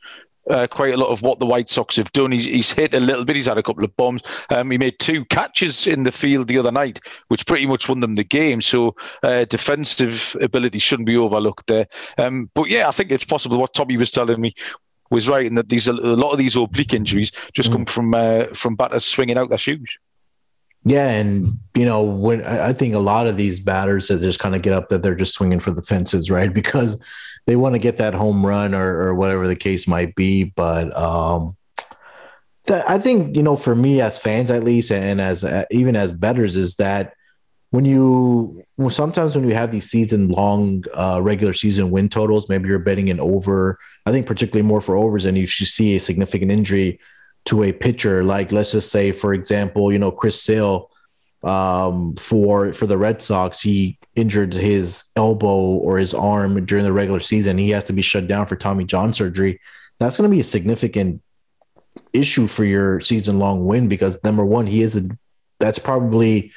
[0.50, 2.32] uh, quite a lot of what the White Sox have done.
[2.32, 3.36] He's, he's hit a little bit.
[3.36, 4.22] He's had a couple of bombs.
[4.50, 8.00] Um, he made two catches in the field the other night, which pretty much won
[8.00, 8.60] them the game.
[8.60, 11.86] So uh, defensive ability shouldn't be overlooked there.
[12.18, 13.58] Um, but yeah, I think it's possible.
[13.58, 14.54] What Tommy was telling me
[15.10, 17.74] was right, and that these a lot of these oblique injuries just mm.
[17.74, 19.98] come from uh, from batters swinging out their shoes.
[20.84, 24.54] Yeah, and you know when I think a lot of these batters that just kind
[24.54, 26.52] of get up that they're just swinging for the fences, right?
[26.52, 27.02] Because
[27.46, 30.44] they want to get that home run or, or whatever the case might be.
[30.44, 31.56] But um,
[32.64, 35.96] that, I think you know, for me as fans at least, and as uh, even
[35.96, 37.14] as betters, is that
[37.74, 42.48] when you well, sometimes when you have these season long uh, regular season win totals,
[42.48, 43.80] maybe you're betting an over.
[44.06, 47.00] I think particularly more for overs, and you see a significant injury
[47.46, 48.22] to a pitcher.
[48.22, 50.88] Like let's just say, for example, you know Chris Sale
[51.42, 56.92] um, for for the Red Sox, he injured his elbow or his arm during the
[56.92, 57.58] regular season.
[57.58, 59.60] He has to be shut down for Tommy John surgery.
[59.98, 61.22] That's going to be a significant
[62.12, 65.08] issue for your season long win because number one, he is a
[65.58, 66.52] that's probably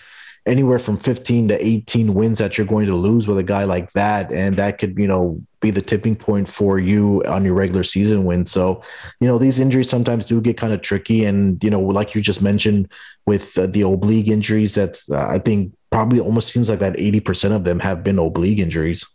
[0.48, 3.92] anywhere from 15 to 18 wins that you're going to lose with a guy like
[3.92, 4.32] that.
[4.32, 8.26] And that could, you know, be the tipping point for you on your regular season
[8.26, 8.46] win.
[8.46, 8.82] So,
[9.20, 11.26] you know, these injuries sometimes do get kind of tricky.
[11.26, 12.92] And, you know, like you just mentioned
[13.26, 17.52] with uh, the oblique injuries, that's, uh, I think, probably almost seems like that 80%
[17.52, 19.06] of them have been oblique injuries.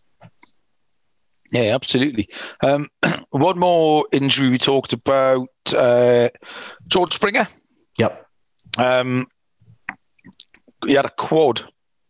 [1.53, 2.29] Yeah, absolutely.
[2.63, 2.89] Um,
[3.31, 6.31] one more injury we talked about uh,
[6.89, 7.47] George Springer.
[7.99, 8.27] Yep.
[8.79, 9.27] Um,
[10.87, 11.63] he had a quad.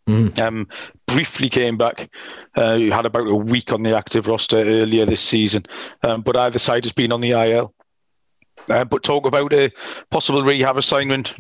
[0.09, 0.37] Mm.
[0.41, 0.69] Um,
[1.07, 2.11] briefly came back.
[2.57, 5.65] Uh, he had about a week on the active roster earlier this season,
[6.03, 7.73] um, but either side has been on the IL.
[8.69, 9.71] Uh, but talk about a
[10.11, 11.35] possible rehab assignment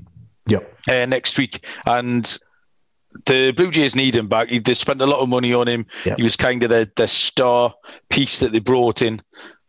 [0.47, 0.79] yep.
[0.88, 1.64] Uh, next week.
[1.87, 2.38] And
[3.27, 4.49] the Blue Jays need him back.
[4.49, 5.85] They spent a lot of money on him.
[6.05, 6.16] Yep.
[6.16, 7.75] He was kind of the, the star
[8.11, 9.21] piece that they brought in.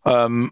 [0.06, 0.52] Um,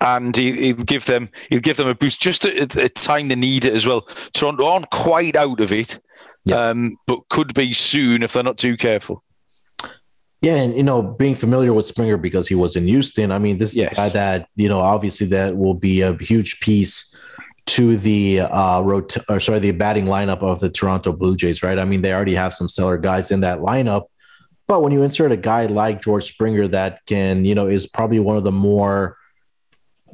[0.00, 3.36] and he, will give them he'll give them a boost just at the time they
[3.36, 4.02] need it as well.
[4.32, 6.00] Toronto aren't quite out of it,
[6.44, 6.68] yeah.
[6.68, 9.22] um, but could be soon if they're not too careful.
[10.40, 13.56] Yeah, and you know, being familiar with Springer because he was in Houston, I mean,
[13.56, 13.96] this yes.
[13.96, 17.16] guy that you know, obviously that will be a huge piece
[17.66, 21.78] to the uh rot- or sorry, the batting lineup of the Toronto Blue Jays, right?
[21.78, 24.04] I mean, they already have some stellar guys in that lineup,
[24.66, 28.20] but when you insert a guy like George Springer that can, you know, is probably
[28.20, 29.16] one of the more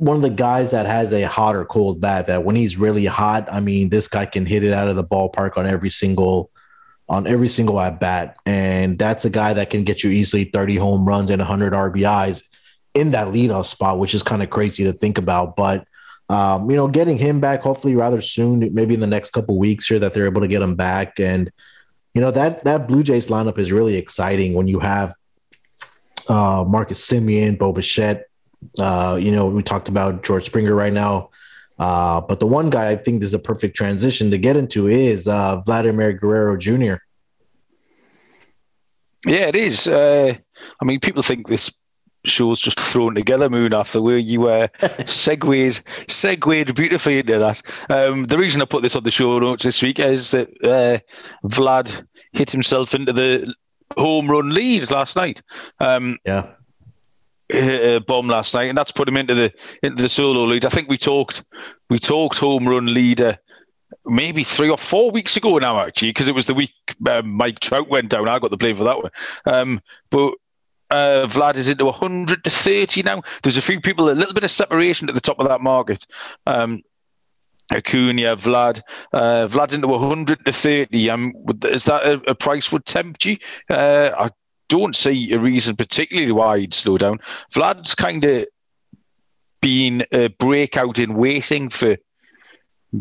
[0.01, 3.05] one of the guys that has a hot or cold bat that when he's really
[3.05, 6.51] hot, I mean, this guy can hit it out of the ballpark on every single
[7.07, 8.37] on every single at bat.
[8.47, 12.45] And that's a guy that can get you easily 30 home runs and 100 RBIs
[12.95, 15.55] in that leadoff spot, which is kind of crazy to think about.
[15.55, 15.87] But
[16.31, 19.87] um, you know, getting him back hopefully rather soon, maybe in the next couple weeks
[19.87, 21.21] here, that they're able to get him back.
[21.21, 21.51] And
[22.15, 25.13] you know that that Blue Jays lineup is really exciting when you have
[26.29, 28.30] uh, Marcus Semien, Bo Bichette.
[28.79, 31.31] Uh, you know, we talked about George Springer right now.
[31.79, 35.27] Uh, but the one guy I think is a perfect transition to get into is
[35.27, 36.97] uh, Vladimir Guerrero Jr.
[39.27, 39.87] Yeah, it is.
[39.87, 40.35] Uh,
[40.81, 41.71] I mean, people think this
[42.27, 44.69] show's just thrown together, Moon, after where you uh,
[45.07, 47.63] segued, segued beautifully into that.
[47.89, 50.99] Um, the reason I put this on the show notes this week is that uh,
[51.49, 53.55] Vlad hit himself into the
[53.97, 55.43] home run lead last night.
[55.81, 56.47] Um, yeah.
[57.53, 60.65] A bomb last night, and that's put him into the into the solo lead.
[60.65, 61.45] I think we talked
[61.89, 63.37] we talked home run leader
[64.07, 66.73] maybe three or four weeks ago now, actually, because it was the week
[67.09, 68.29] um, Mike Trout went down.
[68.29, 69.11] I got the blame for that one.
[69.47, 70.35] Um, but
[70.91, 73.23] uh, Vlad is into 100 to 30 now.
[73.43, 76.07] There's a few people, a little bit of separation at the top of that market.
[76.47, 76.83] Um,
[77.73, 78.81] Acuna, Vlad,
[79.13, 81.11] uh, Vlad into 100 to 30.
[81.11, 81.33] Um,
[81.65, 83.37] is that a, a price would tempt you?
[83.69, 84.31] Uh, I
[84.71, 87.19] don't see a reason particularly why he'd slow down.
[87.53, 88.47] Vlad's kind of
[89.61, 91.97] been a breakout in waiting for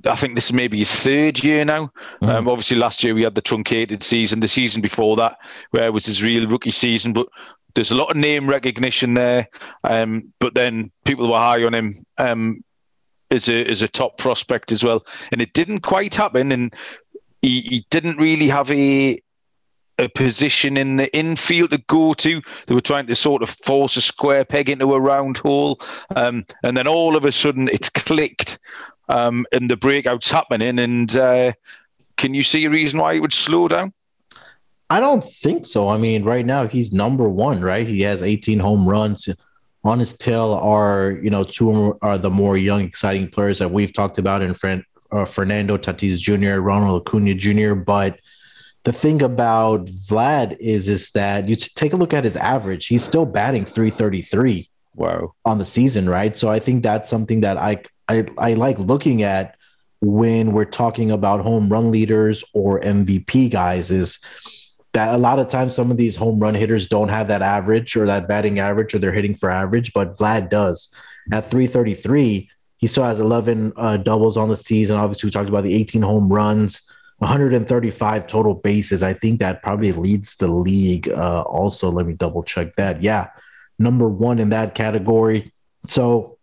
[0.05, 1.91] I think this is maybe his third year now.
[2.21, 2.29] Mm.
[2.29, 4.39] Um, obviously, last year we had the truncated season.
[4.39, 5.37] The season before that,
[5.71, 7.11] where it was his real rookie season.
[7.11, 7.27] But
[7.73, 9.47] there's a lot of name recognition there.
[9.83, 12.63] Um, but then people were high on him um,
[13.31, 16.51] as a as a top prospect as well, and it didn't quite happen.
[16.51, 16.71] And
[17.41, 19.19] he, he didn't really have a
[19.99, 22.41] a position in the infield to go to.
[22.65, 25.79] They were trying to sort of force a square peg into a round hole.
[26.15, 28.59] Um, and then all of a sudden it's clicked
[29.09, 30.79] um, and the breakout's happening.
[30.79, 31.53] And uh,
[32.17, 33.93] can you see a reason why it would slow down?
[34.89, 35.87] I don't think so.
[35.89, 37.85] I mean, right now he's number one, right?
[37.85, 39.29] He has 18 home runs.
[39.85, 43.93] On his tail are, you know, two are the more young, exciting players that we've
[43.93, 44.53] talked about in
[45.11, 47.75] uh, Fernando Tatis Jr., Ronald Acuna Jr.
[47.75, 48.19] But
[48.83, 52.87] the thing about Vlad is, is that you take a look at his average.
[52.87, 54.69] He's still batting 333.
[54.95, 55.33] Wow.
[55.45, 56.35] On the season, right?
[56.35, 59.55] So I think that's something that I I, I like looking at
[60.01, 64.19] when we're talking about home run leaders or MVP guys is
[64.93, 67.95] that a lot of times some of these home run hitters don't have that average
[67.95, 70.89] or that batting average or they're hitting for average, but Vlad does.
[71.31, 74.97] At 333, he still has 11 uh, doubles on the season.
[74.97, 76.89] Obviously, we talked about the 18 home runs,
[77.19, 79.03] 135 total bases.
[79.03, 81.09] I think that probably leads the league.
[81.09, 83.01] Uh, also, let me double check that.
[83.01, 83.27] Yeah,
[83.77, 85.53] number one in that category.
[85.87, 86.39] So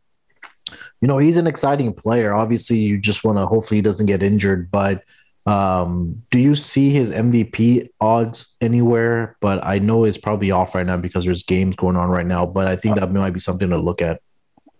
[1.01, 2.35] you know, he's an exciting player.
[2.35, 5.05] Obviously, you just want to hopefully he doesn't get injured, but
[5.47, 9.37] um, do you see his MVP odds anywhere?
[9.41, 12.47] But I know it's probably off right now because there's games going on right now,
[12.47, 14.21] but I think that might be something to look at.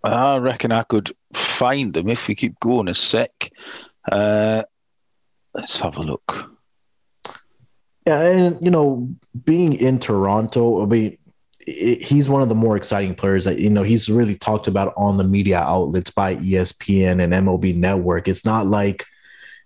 [0.03, 3.51] I reckon I could find them if we keep going a sec.
[4.11, 4.63] Uh,
[5.57, 6.51] let's have a look.
[8.05, 9.09] Yeah, and you know,
[9.43, 11.17] being in Toronto, I mean,
[11.65, 15.17] he's one of the more exciting players that you know he's really talked about on
[15.17, 18.29] the media outlets by ESPN and MLB Network.
[18.29, 19.03] It's not like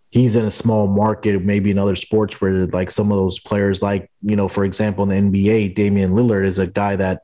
[0.09, 3.83] he's in a small market, maybe in other sports where like some of those players,
[3.83, 7.21] like you know, for example, in the NBA, Damian Lillard is a guy that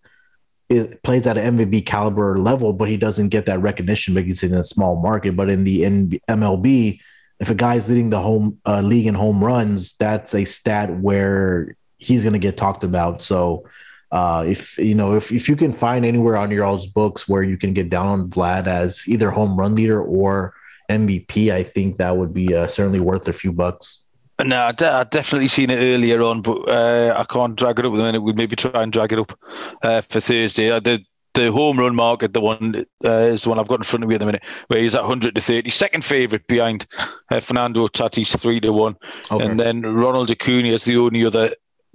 [1.01, 4.57] plays at an MVP caliber level, but he doesn't get that recognition because he's in
[4.57, 5.35] a small market.
[5.35, 5.81] But in the
[6.29, 6.99] MLB,
[7.39, 11.75] if a guy's leading the home uh, league in home runs, that's a stat where
[11.97, 13.21] he's going to get talked about.
[13.21, 13.67] So
[14.11, 17.43] uh, if you know if, if you can find anywhere on your all's books where
[17.43, 20.53] you can get down on Vlad as either home run leader or
[20.89, 23.99] MVP, I think that would be uh, certainly worth a few bucks.
[24.43, 27.85] No, I, de- I definitely seen it earlier on, but uh, I can't drag it
[27.85, 28.21] up at the minute.
[28.21, 29.37] We'd maybe try and drag it up
[29.81, 30.71] uh, for Thursday.
[30.71, 31.05] I did
[31.37, 34.09] the home run market, the one uh, is the one I've got in front of
[34.09, 36.87] me at the minute, where he's at 100 to 30, second favourite behind
[37.29, 38.95] uh, Fernando Tatis, three to one,
[39.31, 39.45] okay.
[39.45, 41.51] and then Ronald Acuna is the only other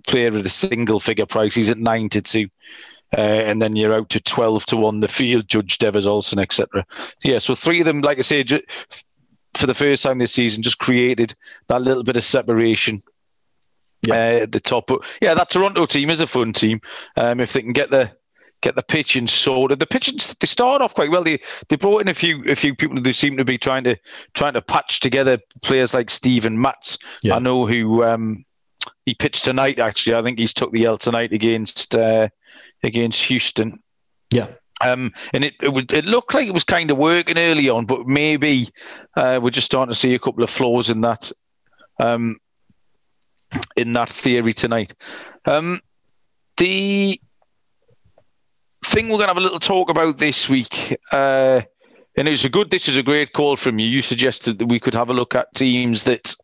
[0.06, 1.54] player with a single figure price.
[1.54, 2.48] He's at nine to two.
[3.14, 6.82] Uh, and then you're out to 12 to 1 the field judge devers olson etc
[7.22, 8.62] yeah so three of them like i say ju-
[9.52, 11.34] for the first time this season just created
[11.66, 12.98] that little bit of separation
[14.06, 14.14] yeah.
[14.14, 16.80] Uh, at the top but yeah that toronto team is a fun team
[17.18, 18.10] um, if they can get the
[18.62, 22.08] get the pitching sorted the pitching they start off quite well they they brought in
[22.08, 23.96] a few a few people who seem to be trying to
[24.34, 27.36] trying to patch together players like Steven Matz yeah.
[27.36, 28.44] i know who um,
[29.06, 29.78] he pitched tonight.
[29.78, 32.28] Actually, I think he's took the L tonight against uh,
[32.82, 33.82] against Houston.
[34.30, 34.46] Yeah.
[34.80, 38.06] Um, and it, it it looked like it was kind of working early on, but
[38.06, 38.68] maybe
[39.16, 41.30] uh, we're just starting to see a couple of flaws in that
[42.02, 42.36] um,
[43.76, 44.94] in that theory tonight.
[45.44, 45.80] Um,
[46.56, 47.20] the
[48.92, 51.62] thing we're going to have a little talk about this week, uh,
[52.18, 53.86] and it's a good, this is a great call from you.
[53.86, 56.34] You suggested that we could have a look at teams that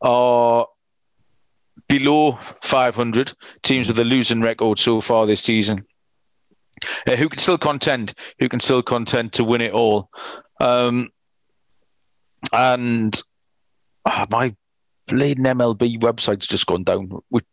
[0.00, 0.66] are
[1.86, 5.84] below 500, teams with a losing record so far this season.
[7.06, 8.14] Uh, who can still contend?
[8.38, 10.08] Who can still contend to win it all?
[10.60, 11.10] Um,
[12.54, 13.20] and
[14.06, 14.54] oh, my
[15.08, 17.44] Bladen MLB website's just gone down, which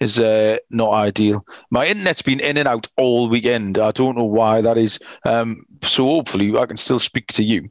[0.00, 1.44] is uh, not ideal.
[1.70, 3.78] My internet's been in and out all weekend.
[3.78, 4.98] I don't know why that is.
[5.24, 7.64] Um, so hopefully I can still speak to you.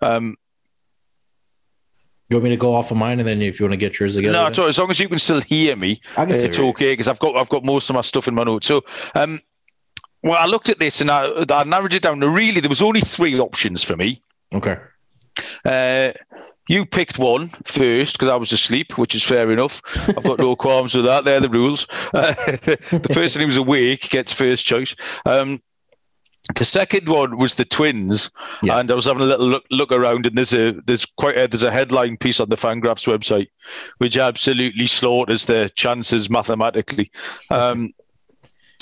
[0.00, 0.36] Um,
[2.28, 4.00] you want me to go off of mine, and then if you want to get
[4.00, 4.32] yours again?
[4.32, 7.50] No, as long as you can still hear me, it's okay because I've got I've
[7.50, 8.66] got most of my stuff in my notes.
[8.66, 8.82] So,
[9.14, 9.40] um,
[10.22, 12.20] well, I looked at this and I, I narrowed it down.
[12.20, 14.20] Really, there was only three options for me.
[14.54, 14.78] Okay.
[15.66, 16.12] Uh,
[16.68, 19.82] you picked one first because I was asleep, which is fair enough.
[20.08, 21.24] I've got no qualms with that.
[21.24, 21.86] They're the rules.
[22.12, 22.32] Uh,
[22.64, 24.96] the person who's awake gets first choice.
[25.26, 25.60] Um,
[26.56, 28.30] the second one was the twins,
[28.62, 28.78] yeah.
[28.78, 31.48] and I was having a little look, look around, and there's a there's quite a,
[31.48, 33.48] there's a headline piece on the Fangraphs website,
[33.96, 37.10] which absolutely slaughters their chances mathematically,
[37.50, 37.90] um,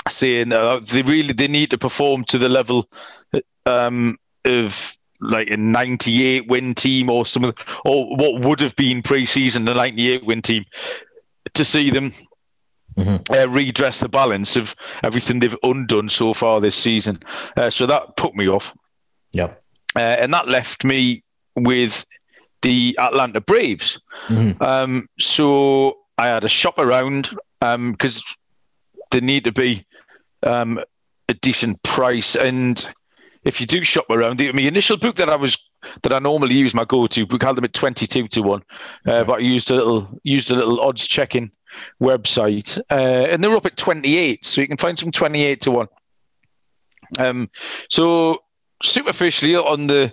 [0.08, 2.84] saying uh, they really they need to perform to the level
[3.66, 7.52] um, of like a 98 win team or some
[7.84, 10.64] or what would have been pre-season the 98 win team
[11.54, 12.12] to see them
[12.96, 13.32] Mm-hmm.
[13.32, 17.16] Uh, redress the balance of everything they've undone so far this season.
[17.56, 18.74] Uh, so that put me off.
[19.32, 19.58] Yep.
[19.96, 21.22] Uh, and that left me
[21.56, 22.04] with
[22.60, 23.98] the Atlanta Braves.
[24.26, 24.62] Mm-hmm.
[24.62, 28.36] Um, so I had a shop around because um,
[29.10, 29.82] they need to be
[30.42, 30.78] um,
[31.28, 32.36] a decent price.
[32.36, 32.86] And
[33.44, 35.58] if you do shop around, the, my initial book that I was
[36.02, 38.62] that I normally use my go-to book had them at twenty-two to one,
[39.06, 41.50] uh, but I used a little used a little odds checking
[42.00, 45.88] website, uh, and they're up at twenty-eight, so you can find some twenty-eight to one.
[47.18, 47.50] Um,
[47.88, 48.42] so
[48.82, 50.12] superficially on the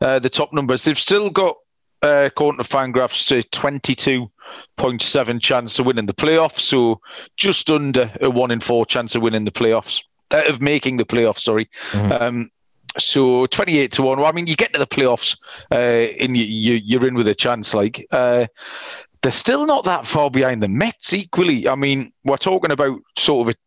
[0.00, 1.56] uh, the top numbers, they've still got
[2.02, 6.60] uh, according to Fangraphs, a 22.7 chance of winning the playoffs.
[6.60, 7.00] So
[7.36, 11.04] just under a one in four chance of winning the playoffs uh, of making the
[11.04, 11.40] playoffs.
[11.40, 11.68] Sorry.
[11.90, 12.12] Mm-hmm.
[12.12, 12.50] Um,
[12.98, 14.18] so 28 to 1.
[14.18, 15.38] Well, I mean, you get to the playoffs
[15.70, 15.74] uh,
[16.22, 17.74] and you, you, are in with a chance.
[17.74, 18.46] Like, uh,
[19.22, 21.68] they're still not that far behind the Mets equally.
[21.68, 23.58] I mean, we're talking about sort of a.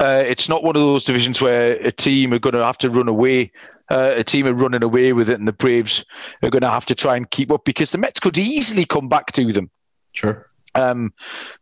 [0.00, 2.88] Uh, it's not one of those divisions where a team are going to have to
[2.88, 3.50] run away.
[3.90, 6.04] Uh, a team are running away with it, and the Braves
[6.42, 9.08] are going to have to try and keep up because the Mets could easily come
[9.08, 9.70] back to them.
[10.12, 10.48] Sure.
[10.74, 11.12] Um,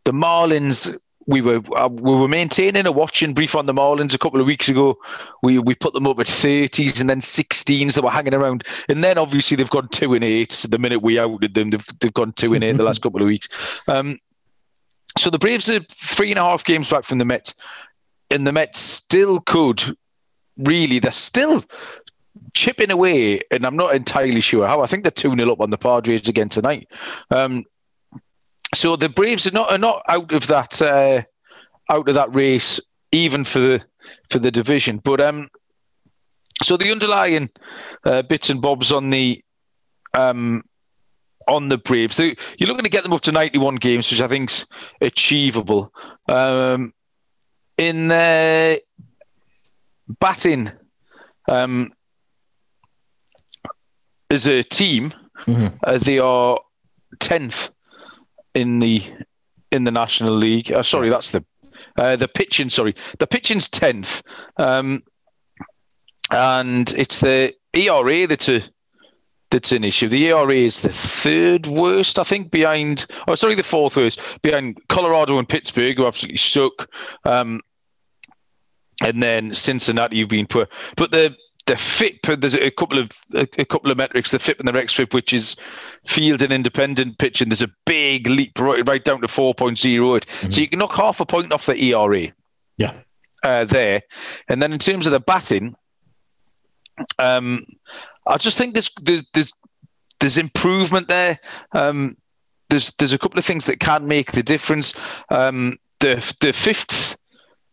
[0.04, 0.94] the Marlins
[1.26, 4.46] we were uh, we were maintaining a watching brief on the Marlins a couple of
[4.46, 4.94] weeks ago.
[5.42, 9.02] We we put them up at thirties and then sixteens that were hanging around, and
[9.02, 10.66] then obviously they've gone two and eight.
[10.68, 13.26] The minute we outed them, they've they've gone two and eight the last couple of
[13.26, 13.48] weeks.
[13.88, 14.18] Um,
[15.18, 17.54] so the Braves are three and a half games back from the Mets,
[18.30, 19.82] and the Mets still could
[20.56, 20.98] really.
[20.98, 21.64] They're still
[22.54, 24.80] chipping away, and I'm not entirely sure how.
[24.80, 26.88] I think they're two 0 up on the Padres again tonight.
[27.30, 27.64] Um,
[28.74, 31.22] so the Braves are not are not out of that uh,
[31.90, 32.80] out of that race
[33.12, 33.84] even for the
[34.30, 34.98] for the division.
[34.98, 35.48] But um,
[36.62, 37.50] so the underlying
[38.04, 39.42] uh, bits and bobs on the
[40.14, 40.62] um
[41.48, 44.26] on the Braves, they, you're looking to get them up to 91 games, which I
[44.26, 44.66] think's
[45.00, 45.92] achievable.
[46.28, 46.92] Um,
[47.78, 48.82] in the
[50.18, 50.72] batting,
[51.48, 51.92] um,
[54.28, 55.12] as a team,
[55.46, 55.76] mm-hmm.
[55.84, 56.58] uh, they are
[57.20, 57.70] tenth
[58.56, 59.02] in the
[59.70, 60.72] in the National League.
[60.72, 61.44] Uh, sorry, that's the
[61.98, 62.70] uh, the pitching.
[62.70, 64.22] Sorry, the pitching's tenth,
[64.56, 65.02] um,
[66.30, 68.62] and it's the ERA that's a
[69.50, 70.08] that's an issue.
[70.08, 73.06] The ERA is the third worst, I think, behind.
[73.28, 76.90] Oh, sorry, the fourth worst behind Colorado and Pittsburgh, who absolutely suck.
[77.24, 77.60] Um,
[79.02, 80.66] and then Cincinnati, you've been poor.
[80.96, 81.36] But the
[81.66, 85.12] the FIP, there's a couple of a, couple of metrics, the FIP and the xFIP,
[85.12, 85.56] which is
[86.04, 87.48] fielding independent pitching.
[87.48, 89.74] There's a big leap right, right down to 4.08.
[89.74, 90.50] Mm-hmm.
[90.50, 92.28] So you can knock half a point off the ERA.
[92.78, 92.92] Yeah.
[93.42, 94.02] Uh, there.
[94.48, 95.74] And then in terms of the batting,
[97.18, 97.64] um,
[98.26, 99.52] I just think there's, there's, there's,
[100.20, 101.38] there's improvement there.
[101.72, 102.16] Um,
[102.70, 104.94] there's, there's a couple of things that can make the difference.
[105.30, 107.16] Um, the, the fifth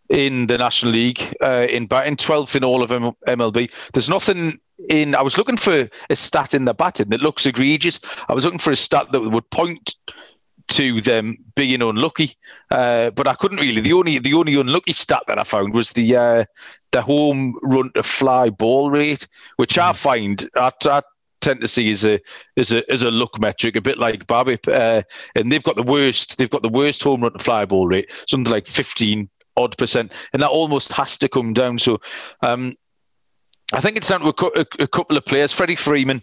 [0.09, 3.71] in the National League uh, in batting, 12th in all of M- MLB.
[3.93, 5.15] There's nothing in.
[5.15, 7.99] I was looking for a stat in the batting that looks egregious.
[8.27, 9.95] I was looking for a stat that would point
[10.69, 12.31] to them being unlucky,
[12.71, 13.81] uh, but I couldn't really.
[13.81, 16.45] The only the only unlucky stat that I found was the uh,
[16.91, 19.27] the home run to fly ball rate,
[19.57, 19.95] which I mm.
[19.95, 21.01] find I, I
[21.41, 22.19] tend to see as a
[22.57, 25.03] as a as a luck metric, a bit like BABIP, uh,
[25.35, 26.37] and they've got the worst.
[26.37, 30.13] They've got the worst home run to fly ball rate, something like 15 odd percent,
[30.33, 31.79] and that almost has to come down.
[31.79, 31.97] So,
[32.41, 32.75] um,
[33.73, 35.51] I think it's down to a, a, a couple of players.
[35.51, 36.21] Freddie Freeman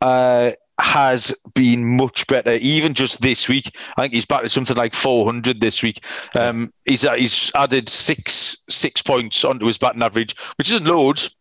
[0.00, 3.76] uh, has been much better, even just this week.
[3.96, 6.04] I think he's back to something like 400 this week.
[6.34, 11.34] Um, he's uh, he's added six six points onto his batting average, which isn't loads.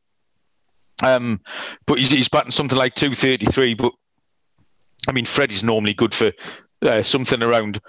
[1.03, 1.39] Um,
[1.85, 3.75] but he's, he's batting something like 233.
[3.75, 3.93] But
[5.07, 6.31] I mean, Freddie's normally good for
[6.81, 7.79] uh, something around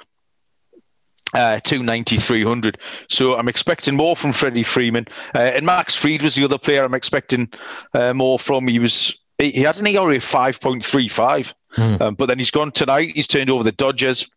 [1.34, 2.78] uh, 290, 300.
[3.08, 5.04] So I'm expecting more from Freddie Freeman.
[5.34, 7.50] Uh, and Max Fried was the other player I'm expecting
[7.94, 8.66] uh, more from.
[8.66, 12.00] He was he had an ERA of 5.35, mm.
[12.00, 13.12] um, but then he's gone tonight.
[13.14, 14.28] He's turned over the Dodgers.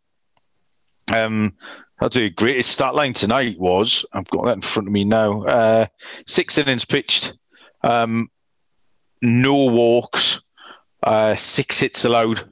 [1.11, 1.55] Um,
[1.99, 4.05] that's the greatest stat line tonight was.
[4.13, 5.43] I've got that in front of me now.
[5.43, 5.85] Uh,
[6.27, 7.35] six innings pitched,
[7.83, 8.29] um,
[9.23, 10.39] no walks,
[11.03, 12.47] uh, six hits allowed.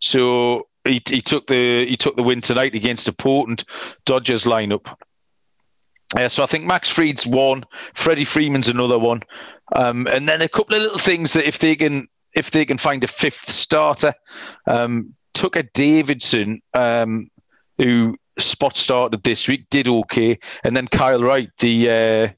[0.00, 3.64] So he, he took the he took the win tonight against a potent
[4.04, 4.94] Dodgers lineup.
[6.16, 7.64] Uh, so I think Max Fried's one,
[7.94, 9.20] Freddie Freeman's another one,
[9.76, 12.78] um, and then a couple of little things that if they can if they can
[12.78, 14.14] find a fifth starter,
[14.66, 17.30] um, Tucker Davidson, um,
[17.78, 22.28] who spot started this week, did okay, and then Kyle Wright, the uh,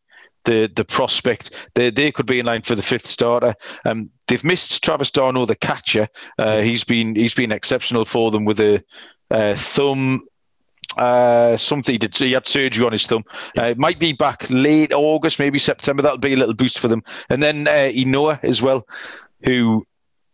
[0.44, 1.50] the the prospect.
[1.74, 3.54] They they could be in line for the fifth starter.
[3.84, 6.08] Um, they've missed Travis d'Arnaud, the catcher.
[6.38, 8.82] Uh, he's been he's been exceptional for them with a
[9.30, 10.22] uh, thumb.
[10.98, 12.16] Uh, something he did.
[12.16, 13.22] He had surgery on his thumb.
[13.56, 16.02] Uh, it might be back late August, maybe September.
[16.02, 17.04] That'll be a little boost for them.
[17.28, 18.88] And then uh, Ynoa as well,
[19.44, 19.86] who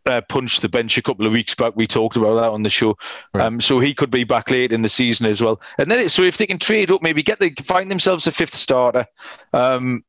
[0.07, 1.75] uh, punched the bench a couple of weeks back.
[1.77, 2.97] We talked about that on the show.
[3.35, 3.45] Right.
[3.45, 5.61] Um, so he could be back late in the season as well.
[5.79, 8.33] And then, it, so if they can trade up, maybe get the find themselves a
[8.33, 9.07] fifth starter.
[9.53, 10.05] Um,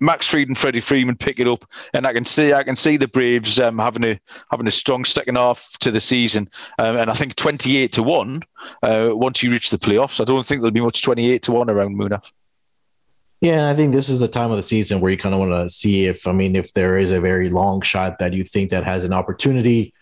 [0.00, 2.96] Max Fried and Freddie Freeman pick it up, and I can see I can see
[2.96, 6.46] the Braves um, having a having a strong second half to the season,
[6.78, 8.42] um, and I think twenty eight to one
[8.82, 10.20] uh, once you reach the playoffs.
[10.20, 12.30] I don't think there'll be much twenty eight to one around Munaf.
[13.40, 15.38] Yeah, and I think this is the time of the season where you kind of
[15.40, 18.42] want to see if, I mean, if there is a very long shot that you
[18.42, 19.94] think that has an opportunity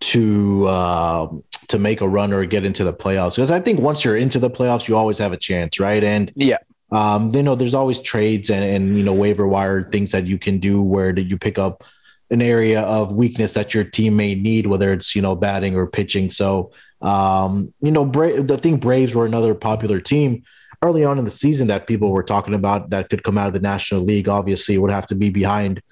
[0.00, 1.28] to uh,
[1.68, 3.36] to make a run or get into the playoffs.
[3.36, 6.02] Because I think once you're into the playoffs, you always have a chance, right?
[6.02, 6.58] And yeah,
[6.90, 10.38] um, you know, there's always trades and and you know waiver wire things that you
[10.38, 11.84] can do where that you pick up
[12.30, 15.86] an area of weakness that your team may need, whether it's you know batting or
[15.86, 16.30] pitching.
[16.30, 16.72] So
[17.02, 20.42] um, you know, Bra- the thing Braves were another popular team
[20.82, 23.52] early on in the season that people were talking about that could come out of
[23.52, 24.28] the National League.
[24.28, 25.82] Obviously, would have to be behind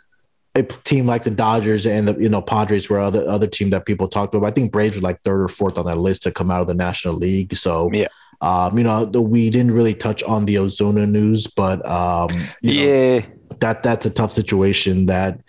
[0.55, 3.86] a team like the Dodgers and the you know Padres were other other team that
[3.86, 4.47] people talked about.
[4.47, 6.66] I think Braves were like third or fourth on that list to come out of
[6.66, 7.57] the National League.
[7.57, 8.09] So yeah.
[8.41, 12.28] Um, you know, the, we didn't really touch on the Ozuna news, but um,
[12.62, 13.26] yeah, know,
[13.59, 15.07] that that's a tough situation.
[15.07, 15.41] That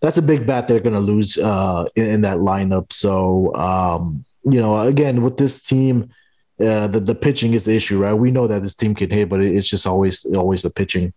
[0.00, 2.92] that's a big bet they're going to lose uh, in, in, that lineup.
[2.92, 6.10] So um, you know, again with this team,
[6.60, 8.12] uh, the the pitching is the issue, right?
[8.12, 11.12] We know that this team can hit, but it's just always always the pitching.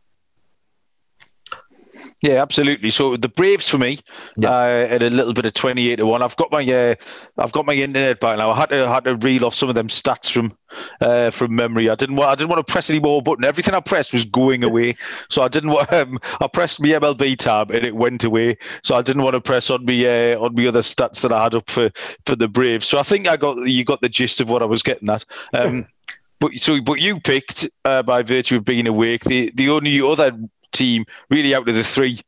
[2.22, 2.91] Yeah, absolutely.
[2.91, 3.97] So the Braves for me,
[4.38, 4.51] yeah.
[4.51, 6.22] uh, at a little bit of twenty-eight to one.
[6.22, 6.93] I've got my uh,
[7.39, 8.51] I've got my internet back now.
[8.51, 10.55] I had to had to reel off some of them stats from
[11.01, 11.89] uh, from memory.
[11.89, 13.43] I didn't want I didn't want to press any more button.
[13.43, 14.95] Everything I pressed was going away,
[15.32, 15.89] so I didn't want.
[16.01, 18.57] Um, I pressed my MLB tab and it went away.
[18.82, 21.43] So I didn't want to press on me uh, on the other stats that I
[21.43, 21.91] had up for
[22.26, 22.88] for the Braves.
[22.88, 25.26] So I think I got you got the gist of what I was getting at.
[25.53, 25.86] Um,
[26.39, 30.38] but so but you picked uh, by virtue of being awake the the only other
[30.72, 32.19] team really out of the three,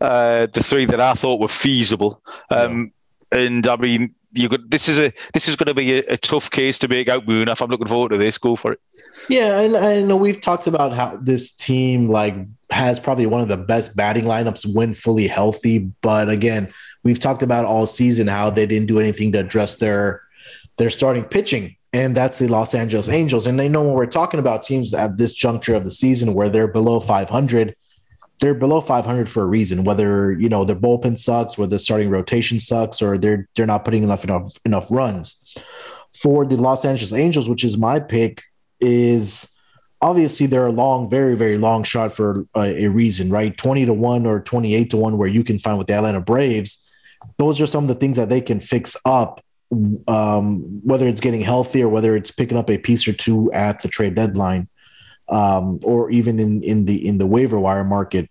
[0.00, 2.22] uh, the three that I thought were feasible.
[2.50, 2.92] Um,
[3.32, 3.38] yeah.
[3.40, 4.70] And I mean, you could.
[4.70, 7.26] This is a this is going to be a, a tough case to make out.
[7.26, 8.38] Munaf, I'm looking forward to this.
[8.38, 8.80] Go for it.
[9.28, 12.34] Yeah, and I know we've talked about how this team like
[12.70, 15.78] has probably one of the best batting lineups when fully healthy.
[16.02, 16.72] But again,
[17.04, 20.22] we've talked about all season how they didn't do anything to address their
[20.76, 23.46] their starting pitching and that's the Los Angeles Angels.
[23.46, 26.48] And they know when we're talking about teams at this juncture of the season where
[26.48, 27.74] they're below 500,
[28.40, 29.84] they're below 500 for a reason.
[29.84, 33.84] Whether you know their bullpen sucks, whether the starting rotation sucks, or they're they're not
[33.84, 35.56] putting enough enough enough runs.
[36.14, 38.42] For the Los Angeles Angels, which is my pick,
[38.80, 39.52] is
[40.00, 43.56] obviously they're a long, very very long shot for a, a reason, right?
[43.56, 46.84] 20 to one or 28 to one, where you can find with the Atlanta Braves.
[47.38, 49.42] Those are some of the things that they can fix up
[50.06, 53.82] um, whether it's getting healthy or whether it's picking up a piece or two at
[53.82, 54.68] the trade deadline,
[55.28, 58.30] um, or even in in the in the waiver wire market.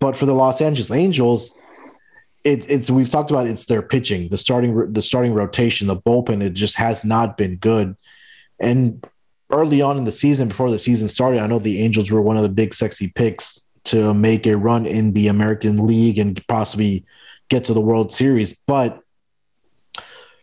[0.00, 1.58] But for the Los Angeles Angels,
[2.44, 6.42] it, it's we've talked about it's their pitching, the starting the starting rotation, the bullpen.
[6.42, 7.96] It just has not been good,
[8.58, 9.04] and
[9.52, 12.36] early on in the season, before the season started, I know the Angels were one
[12.36, 17.04] of the big sexy picks to make a run in the American League and possibly
[17.48, 19.01] get to the World Series, but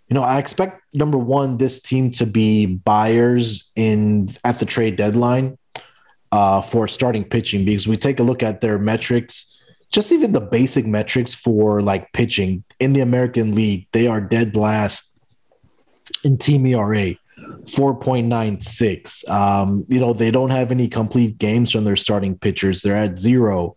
[0.09, 4.95] you know, I expect number one, this team to be buyers in at the trade
[4.97, 5.57] deadline.
[6.31, 9.59] uh, for starting pitching because we take a look at their metrics,
[9.91, 14.55] just even the basic metrics for like pitching in the American League, they are dead
[14.55, 15.19] last
[16.23, 17.15] in team ERA.
[17.63, 19.27] 4.96.
[19.29, 22.81] Um, you know, they don't have any complete games from their starting pitchers.
[22.81, 23.75] They're at zero.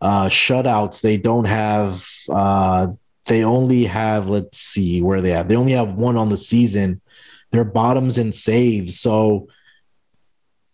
[0.00, 2.86] Uh, shutouts, they don't have, uh,
[3.26, 7.00] they only have, let's see where they have, they only have one on the season.
[7.50, 9.00] They're bottoms in saves.
[9.00, 9.48] So,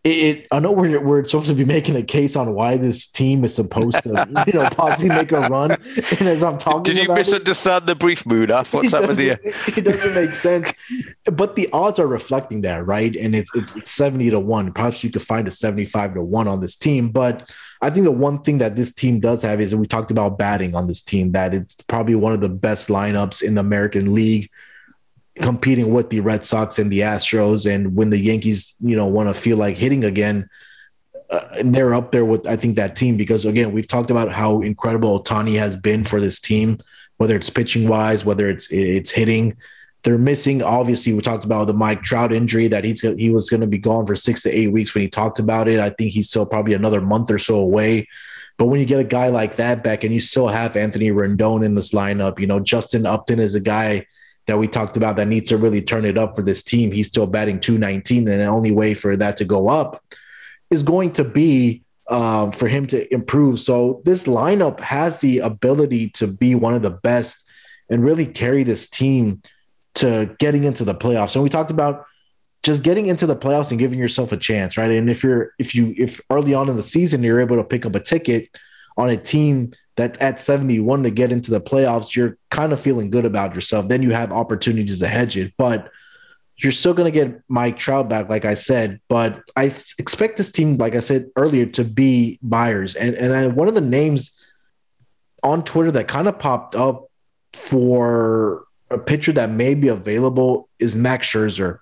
[0.07, 3.44] it, I know we're, we're supposed to be making a case on why this team
[3.44, 5.72] is supposed to, you know, possibly make a run.
[5.72, 8.50] And as I'm talking, did you misunderstand it, the brief mood?
[8.70, 9.38] What's happening here?
[9.42, 10.72] It, it doesn't make sense,
[11.24, 13.14] but the odds are reflecting that, right?
[13.16, 14.72] And it's, it's it's seventy to one.
[14.72, 17.52] Perhaps you could find a seventy-five to one on this team, but
[17.82, 20.38] I think the one thing that this team does have is, and we talked about
[20.38, 24.14] batting on this team, that it's probably one of the best lineups in the American
[24.14, 24.50] League
[25.41, 27.70] competing with the Red Sox and the Astros.
[27.70, 30.49] And when the Yankees, you know, want to feel like hitting again,
[31.30, 34.61] uh, they're up there with I think that team because again we've talked about how
[34.61, 36.78] incredible Ohtani has been for this team,
[37.16, 39.57] whether it's pitching wise, whether it's it's hitting.
[40.03, 40.62] They're missing.
[40.62, 43.78] Obviously, we talked about the Mike Trout injury that he's he was going to be
[43.78, 45.80] gone for six to eight weeks when he talked about it.
[45.80, 48.07] I think he's still probably another month or so away.
[48.57, 51.64] But when you get a guy like that back, and you still have Anthony Rendon
[51.64, 54.07] in this lineup, you know Justin Upton is a guy
[54.47, 56.92] that we talked about that needs to really turn it up for this team.
[56.92, 60.03] He's still batting 219, and the only way for that to go up
[60.70, 63.61] is going to be um, for him to improve.
[63.61, 67.49] So this lineup has the ability to be one of the best
[67.90, 69.42] and really carry this team
[69.97, 71.34] to getting into the playoffs.
[71.34, 72.07] And we talked about
[72.62, 74.90] just getting into the playoffs and giving yourself a chance, right?
[74.90, 77.86] And if you're if you if early on in the season you're able to pick
[77.86, 78.59] up a ticket
[78.97, 83.11] on a team that at 71 to get into the playoffs, you're kind of feeling
[83.11, 83.88] good about yourself.
[83.88, 85.90] Then you have opportunities to hedge it, but
[86.59, 89.01] you're still going to get Mike Trout back, like I said.
[89.09, 89.64] But I
[89.99, 92.94] expect this team, like I said earlier, to be buyers.
[92.94, 94.38] And and I, one of the names
[95.42, 97.11] on Twitter that kind of popped up
[97.53, 101.80] for a pitcher that may be available is Max Scherzer.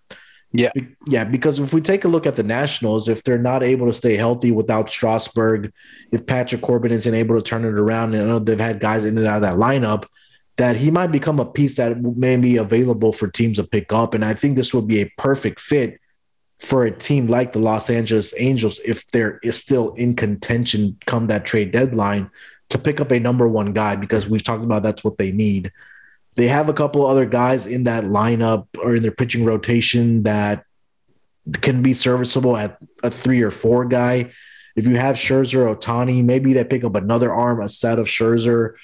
[0.54, 0.70] Yeah.
[1.08, 1.24] Yeah.
[1.24, 4.16] Because if we take a look at the Nationals, if they're not able to stay
[4.16, 5.72] healthy without Strasburg,
[6.12, 9.04] if Patrick Corbin isn't able to turn it around, and I know they've had guys
[9.04, 10.04] in and out of that lineup,
[10.56, 14.14] that he might become a piece that may be available for teams to pick up.
[14.14, 16.00] And I think this would be a perfect fit
[16.60, 21.44] for a team like the Los Angeles Angels if they're still in contention come that
[21.44, 22.30] trade deadline
[22.68, 25.72] to pick up a number one guy because we've talked about that's what they need.
[26.36, 30.64] They have a couple other guys in that lineup or in their pitching rotation that
[31.60, 34.30] can be serviceable at a three or four guy.
[34.76, 38.74] If you have Scherzer, Ohtani, maybe they pick up another arm, a set of Scherzer.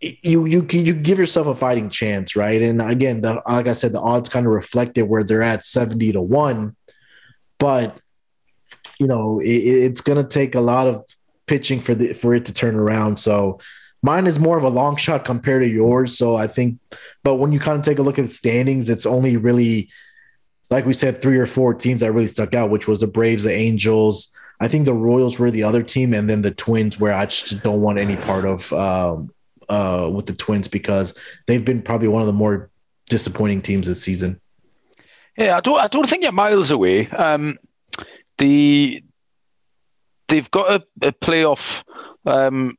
[0.00, 2.60] You you you give yourself a fighting chance, right?
[2.62, 6.12] And again, the, like I said, the odds kind of reflected where they're at seventy
[6.12, 6.76] to one,
[7.58, 7.98] but
[8.98, 11.04] you know it, it's going to take a lot of
[11.46, 13.18] pitching for the for it to turn around.
[13.18, 13.58] So
[14.02, 16.16] Mine is more of a long shot compared to yours.
[16.16, 16.78] So I think,
[17.24, 19.90] but when you kind of take a look at the standings, it's only really,
[20.70, 23.44] like we said, three or four teams that really stuck out, which was the Braves,
[23.44, 24.34] the Angels.
[24.60, 27.62] I think the Royals were the other team, and then the Twins, where I just
[27.62, 29.30] don't want any part of um,
[29.68, 31.14] uh, with the Twins because
[31.46, 32.70] they've been probably one of the more
[33.08, 34.40] disappointing teams this season.
[35.36, 35.78] Yeah, I don't.
[35.78, 37.08] I don't think you're miles away.
[37.10, 37.56] Um,
[38.38, 39.02] the
[40.28, 41.84] they've got a, a playoff
[42.26, 42.76] um,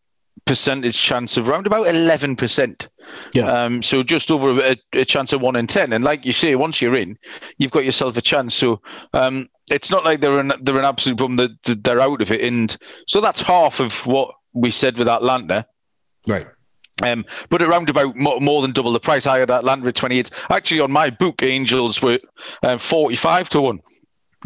[0.50, 2.88] percentage chance of around about 11%.
[3.34, 3.45] Yeah.
[3.45, 5.93] Um, so just over a, a, chance of one in 10.
[5.93, 7.20] And like you say, once you're in,
[7.60, 8.56] you've got yourself a chance.
[8.56, 8.82] So
[9.14, 12.41] um, it's not like they're an, they're an absolute problem that they're out of it.
[12.41, 12.76] And
[13.06, 15.68] so that's half of what we said with Atlanta.
[16.26, 16.47] Right.
[17.04, 19.28] Um, but around about more, more, than double the price.
[19.28, 20.32] I had Atlanta at 28.
[20.50, 22.18] Actually, on my book, Angels were
[22.64, 23.80] um, 45 to 1.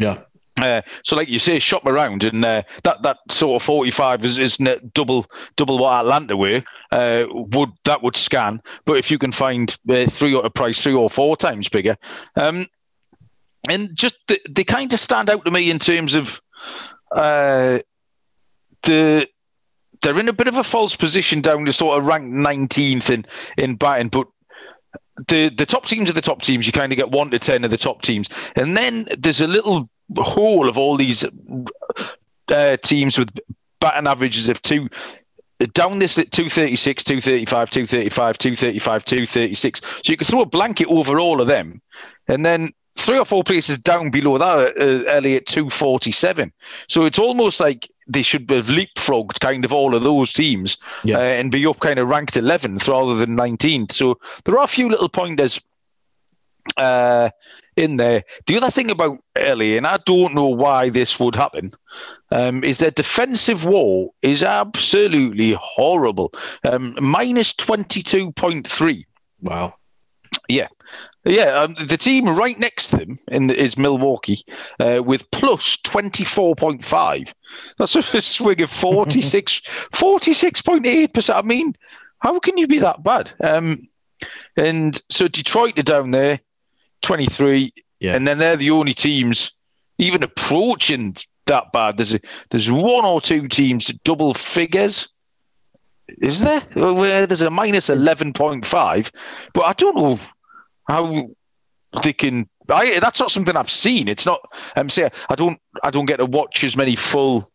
[0.00, 0.20] Yeah.
[0.60, 4.24] Uh, so, like you say, shop around, and uh, that that sort of forty five
[4.24, 4.56] is, is
[4.92, 5.26] double
[5.56, 6.62] double what Atlanta were.
[6.92, 8.62] Uh, would that would scan?
[8.84, 11.96] But if you can find uh, three or a price three or four times bigger,
[12.36, 12.66] um,
[13.68, 16.40] and just the, they kind of stand out to me in terms of
[17.10, 17.80] uh,
[18.82, 19.28] the
[20.02, 23.24] they're in a bit of a false position down to sort of ranked nineteenth in
[23.56, 24.28] in batting, but
[25.26, 26.64] the the top teams are the top teams.
[26.64, 29.48] You kind of get one to ten of the top teams, and then there's a
[29.48, 31.24] little hole of all these
[32.48, 33.30] uh, teams with
[33.80, 34.88] batting averages of two
[35.72, 39.80] down this at 236, 235, 235, 235, 236.
[39.80, 41.80] So you can throw a blanket over all of them.
[42.28, 46.52] And then three or four places down below that, uh, Elliot 247.
[46.88, 51.18] So it's almost like they should have leapfrogged kind of all of those teams yeah.
[51.18, 53.92] uh, and be up kind of ranked 11th rather than 19th.
[53.92, 55.60] So there are a few little pointers
[56.76, 57.30] uh,
[57.76, 58.24] in there.
[58.46, 61.70] The other thing about LA, and I don't know why this would happen,
[62.30, 66.32] um, is their defensive wall is absolutely horrible.
[66.64, 69.04] Um, minus 22.3.
[69.40, 69.74] Wow.
[70.48, 70.68] Yeah.
[71.26, 74.42] Yeah, um, the team right next to them in the, is Milwaukee
[74.78, 77.32] uh, with plus 24.5.
[77.78, 79.60] That's a swing of 46,
[79.92, 81.34] 46.8%.
[81.34, 81.74] I mean,
[82.18, 83.32] how can you be that bad?
[83.42, 83.88] Um,
[84.56, 86.40] and so Detroit are down there,
[87.04, 87.72] 23.
[88.00, 88.14] Yeah.
[88.14, 89.54] And then they're the only teams
[89.98, 91.14] even approaching
[91.46, 91.98] that bad.
[91.98, 95.08] There's a, there's one or two teams double figures.
[96.20, 96.60] Is there?
[96.74, 99.16] There's a minus 11.5.
[99.52, 100.18] But I don't know
[100.88, 101.28] how
[102.02, 102.48] they can.
[102.68, 104.08] I, that's not something I've seen.
[104.08, 104.40] It's not.
[104.76, 105.58] I'm um, saying I don't.
[105.82, 107.50] I don't get to watch as many full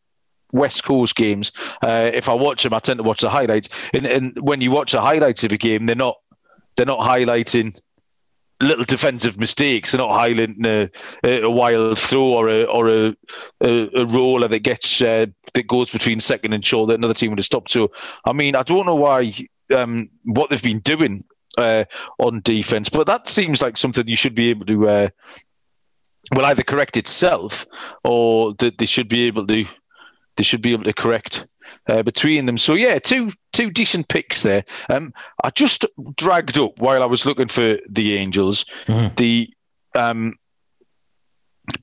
[0.52, 1.52] West Coast games.
[1.82, 3.70] Uh, if I watch them, I tend to watch the highlights.
[3.94, 6.18] And, and when you watch the highlights of a game, they're not.
[6.76, 7.78] They're not highlighting
[8.62, 9.94] little defensive mistakes.
[9.94, 10.66] Not highlighting
[11.24, 13.16] a, a wild throw or a or a,
[13.62, 17.32] a, a roller that gets uh, that goes between second and short that another team
[17.32, 17.72] would have stopped.
[17.72, 17.90] So
[18.26, 19.32] I mean, I don't know why
[19.76, 21.24] um, what they've been doing
[21.58, 21.86] uh,
[22.20, 22.90] on defense.
[22.90, 25.10] But that seems like something you should be able to, uh,
[26.36, 27.66] well, either correct itself
[28.04, 29.66] or that they should be able to.
[30.38, 31.46] They should be able to correct
[31.90, 32.58] uh, between them.
[32.58, 34.64] So yeah, two two decent picks there.
[34.90, 35.12] Um,
[35.44, 35.86] I just
[36.16, 39.14] dragged up while I was looking for the Angels mm-hmm.
[39.16, 39.52] the
[39.96, 40.36] um,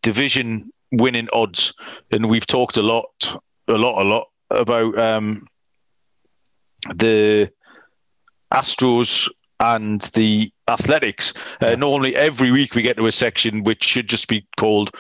[0.03, 1.75] division winning odds,
[2.11, 3.37] and we've talked a lot,
[3.69, 5.47] a lot, a lot about um,
[6.95, 7.49] the
[8.53, 9.29] Astros
[9.61, 11.33] and the athletics.
[11.61, 14.95] Uh, normally, every week we get to a section which should just be called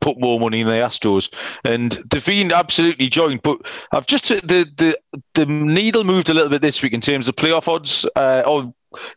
[0.00, 1.32] "Put More Money in the Astros,"
[1.64, 3.42] and they've absolutely joined.
[3.42, 3.58] But
[3.92, 4.98] I've just the the
[5.34, 8.06] the needle moved a little bit this week in terms of playoff odds.
[8.16, 8.72] Uh, or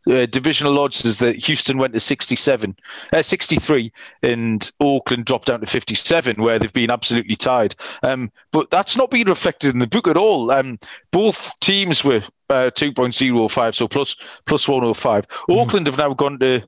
[0.09, 2.75] uh, divisional odds is that Houston went to 67,
[3.13, 3.91] uh, 63,
[4.23, 7.75] and Oakland dropped down to 57, where they've been absolutely tied.
[8.03, 10.51] Um, but that's not been reflected in the book at all.
[10.51, 10.77] Um,
[11.11, 15.27] both teams were uh, 2.05, so plus plus 105.
[15.27, 15.51] Mm-hmm.
[15.53, 16.61] Oakland have now gone to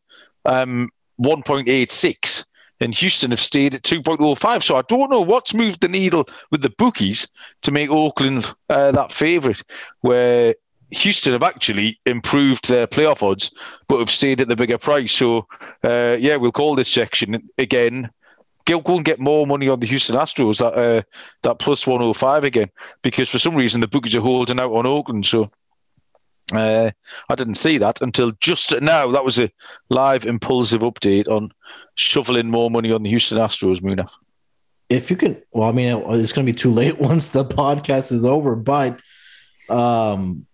[0.45, 0.89] um,
[1.21, 2.45] 1.86
[2.83, 4.61] and Houston have stayed at 2.05.
[4.61, 7.25] So I don't know what's moved the needle with the bookies
[7.61, 9.63] to make Oakland uh, that favourite,
[10.01, 10.53] where
[10.91, 13.51] Houston have actually improved their playoff odds,
[13.87, 15.13] but have stayed at the bigger price.
[15.13, 15.47] So
[15.83, 18.11] uh, yeah, we'll call this section again.
[18.65, 21.01] Go, go and get more money on the Houston Astros that uh,
[21.43, 22.69] that plus 105 again,
[23.01, 25.25] because for some reason the bookies are holding out on Oakland.
[25.25, 25.47] So
[26.51, 26.91] uh,
[27.29, 29.09] I didn't see that until just now.
[29.11, 29.51] That was a
[29.89, 31.49] live impulsive update on
[31.95, 34.11] shoveling more money on the Houston Astros, Munaf.
[34.89, 38.11] If you can, well, I mean, it's going to be too late once the podcast
[38.11, 38.99] is over, but
[39.69, 40.45] um,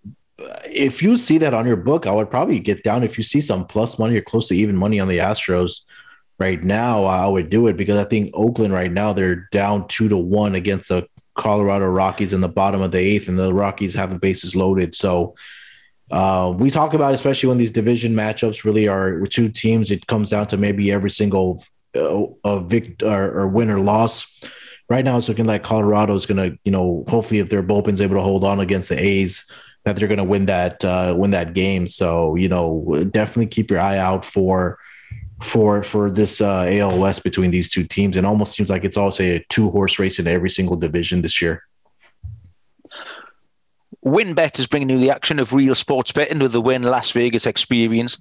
[0.65, 3.03] if you see that on your book, I would probably get down.
[3.03, 5.81] If you see some plus money or close to even money on the Astros
[6.37, 10.07] right now, I would do it because I think Oakland right now they're down two
[10.09, 13.93] to one against the Colorado Rockies in the bottom of the eighth, and the Rockies
[13.95, 14.95] have the bases loaded.
[14.95, 15.35] So
[16.11, 20.29] uh, we talk about, especially when these division matchups really are two teams, it comes
[20.29, 21.63] down to maybe every single
[21.95, 24.39] uh, uh, vict- or, or win or loss.
[24.89, 28.01] Right now, it's looking like Colorado is going to, you know, hopefully if their bullpen's
[28.01, 29.51] able to hold on against the A's,
[29.85, 31.87] that they're going to win that uh, win that game.
[31.87, 34.77] So you know, definitely keep your eye out for
[35.43, 38.17] for for this uh, AL West between these two teams.
[38.17, 41.41] And almost seems like it's also a two horse race in every single division this
[41.41, 41.63] year.
[44.05, 47.45] WynnBET is bringing you the action of real sports betting with the Wynn Las Vegas
[47.45, 48.17] experience.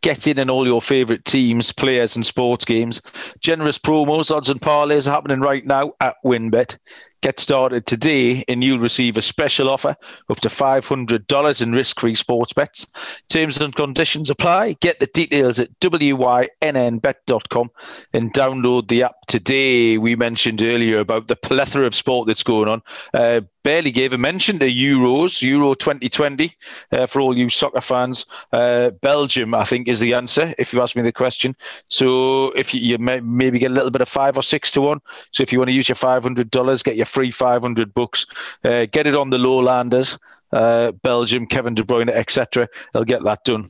[0.00, 3.00] Get in on all your favourite teams, players, and sports games.
[3.40, 6.78] Generous promos, odds, and parlays are happening right now at WynnBET.
[7.26, 9.96] Get started today and you'll receive a special offer
[10.28, 12.86] up to $500 in risk free sports bets.
[13.28, 14.74] Terms and conditions apply.
[14.74, 17.68] Get the details at wynnbet.com
[18.12, 19.98] and download the app today.
[19.98, 22.80] We mentioned earlier about the plethora of sport that's going on.
[23.12, 26.52] Uh, barely gave a mention to Euros, Euro 2020
[26.92, 28.24] uh, for all you soccer fans.
[28.52, 31.56] Uh, Belgium, I think, is the answer if you ask me the question.
[31.88, 34.80] So if you, you may, maybe get a little bit of five or six to
[34.82, 34.98] one.
[35.32, 38.26] So if you want to use your $500, get your free 500 bucks.
[38.62, 40.18] Uh, get it on the lowlanders,
[40.52, 42.68] uh, Belgium, Kevin De Bruyne, etc.
[42.92, 43.64] They'll get that done.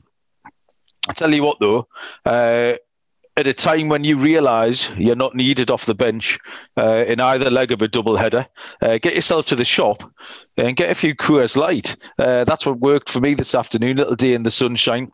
[1.07, 1.87] I tell you what, though,
[2.25, 2.73] uh,
[3.37, 6.37] at a time when you realise you're not needed off the bench
[6.75, 8.45] uh, in either leg of a double header,
[8.81, 10.03] uh, get yourself to the shop
[10.57, 11.95] and get a few Coors Light.
[12.19, 13.95] Uh, that's what worked for me this afternoon.
[13.95, 15.09] Little day in the sunshine.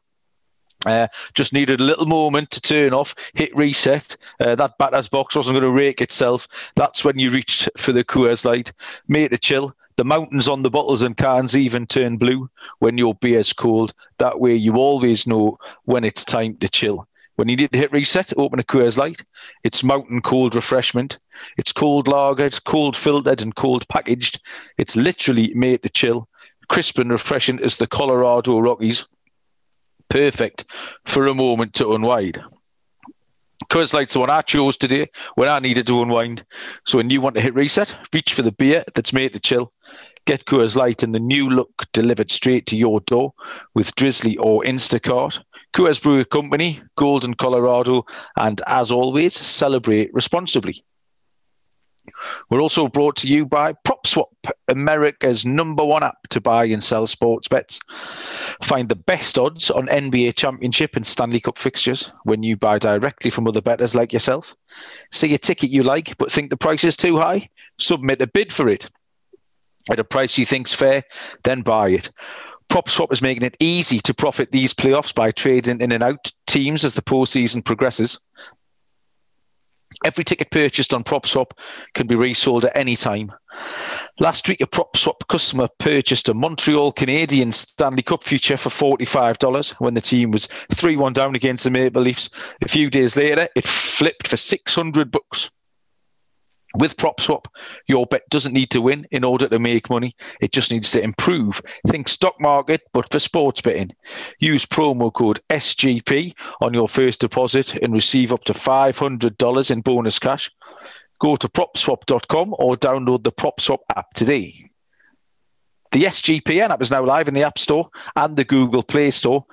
[0.85, 4.17] Uh, just needed a little moment to turn off, hit reset.
[4.39, 6.47] Uh, that batter's box wasn't going to rake itself.
[6.75, 8.73] That's when you reached for the Coors Light.
[9.07, 9.71] Made a chill.
[9.95, 13.93] The mountains on the bottles and cans even turn blue when your beer's cold.
[14.17, 15.55] That way, you always know
[15.85, 17.05] when it's time to chill
[17.35, 19.21] When you need to hit reset, open a Coors Light.
[19.63, 21.17] It's mountain cold refreshment.
[21.57, 24.41] It's cold lagered, cold filtered, and cold packaged.
[24.77, 26.27] It's literally made to chill.
[26.69, 29.05] Crisp and refreshing as the Colorado Rockies.
[30.13, 30.65] Perfect
[31.05, 32.39] for a moment to unwind.
[33.71, 36.45] Coors Light's the one I chose today when I needed to unwind.
[36.85, 39.71] So when you want to hit reset, reach for the beer that's made to chill.
[40.27, 43.31] Get Coors Light and the new look delivered straight to your door
[43.73, 45.39] with Drizzly or Instacart.
[45.73, 48.05] Coors Brewing Company, Golden, Colorado,
[48.37, 50.75] and as always, celebrate responsibly.
[52.49, 54.27] We're also brought to you by PropSwap,
[54.67, 57.79] America's number one app to buy and sell sports bets.
[58.61, 63.29] Find the best odds on NBA Championship and Stanley Cup fixtures when you buy directly
[63.29, 64.55] from other bettors like yourself.
[65.11, 67.45] See a ticket you like but think the price is too high?
[67.79, 68.89] Submit a bid for it.
[69.89, 71.03] At a price you think's fair,
[71.43, 72.09] then buy it.
[72.69, 76.83] PropSwap is making it easy to profit these playoffs by trading in and out teams
[76.83, 78.19] as the postseason progresses.
[80.03, 81.51] Every ticket purchased on PropSwap
[81.93, 83.29] can be resold at any time.
[84.19, 89.93] Last week, a PropSwap customer purchased a Montreal Canadiens Stanley Cup future for $45 when
[89.93, 92.29] the team was 3 1 down against the Maple Leafs.
[92.61, 95.49] A few days later, it flipped for 600 bucks.
[96.75, 97.45] With PropSwap,
[97.87, 100.15] your bet doesn't need to win in order to make money.
[100.41, 101.61] It just needs to improve.
[101.87, 103.91] Think stock market, but for sports betting.
[104.39, 110.17] Use promo code SGP on your first deposit and receive up to $500 in bonus
[110.17, 110.49] cash.
[111.19, 114.71] Go to propswap.com or download the PropSwap app today.
[115.91, 119.43] The SGPN app is now live in the App Store and the Google Play Store.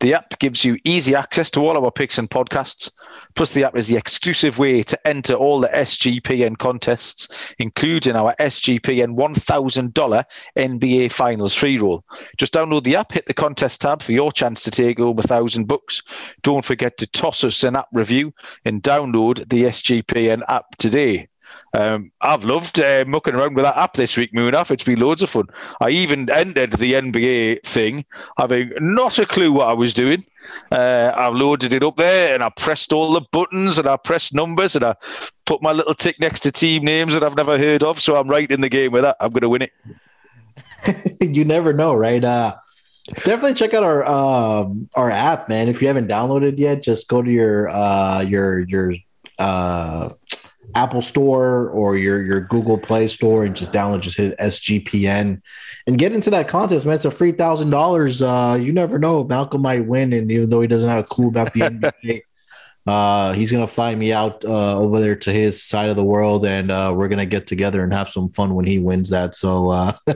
[0.00, 2.90] The app gives you easy access to all our picks and podcasts.
[3.34, 7.28] Plus, the app is the exclusive way to enter all the SGPN contests,
[7.58, 10.24] including our SGPN $1,000
[10.56, 12.02] NBA Finals free roll.
[12.38, 15.22] Just download the app, hit the contest tab for your chance to take home a
[15.22, 16.00] thousand bucks.
[16.42, 18.32] Don't forget to toss us an app review
[18.64, 21.28] and download the SGPN app today.
[21.72, 24.70] Um, I've loved uh, mucking around with that app this week, Munaf.
[24.70, 25.46] It's been loads of fun.
[25.80, 28.04] I even ended the NBA thing,
[28.38, 30.24] having not a clue what I was doing.
[30.72, 34.34] Uh, I loaded it up there and I pressed all the buttons and I pressed
[34.34, 34.94] numbers and I
[35.46, 38.00] put my little tick next to team names that I've never heard of.
[38.00, 39.16] So I'm right in the game with that.
[39.20, 39.72] I'm going to win it.
[41.20, 42.24] you never know, right?
[42.24, 42.56] Uh,
[43.16, 45.68] definitely check out our um, our app, man.
[45.68, 48.94] If you haven't downloaded yet, just go to your uh, your your
[49.38, 50.10] uh,
[50.74, 55.42] Apple Store or your your Google Play Store and just download, just hit SGPN
[55.86, 56.94] and get into that contest, man.
[56.94, 58.20] It's a free thousand uh, dollars.
[58.20, 61.52] You never know, Malcolm might win, and even though he doesn't have a clue about
[61.52, 62.22] the NBA,
[62.86, 66.44] uh, he's gonna fly me out uh, over there to his side of the world,
[66.44, 69.34] and uh, we're gonna get together and have some fun when he wins that.
[69.34, 69.92] So uh,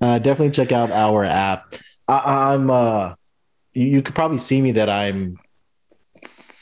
[0.00, 1.74] uh, definitely check out our app.
[2.08, 2.70] I, I'm.
[2.70, 3.14] uh,
[3.74, 5.38] you, you could probably see me that I'm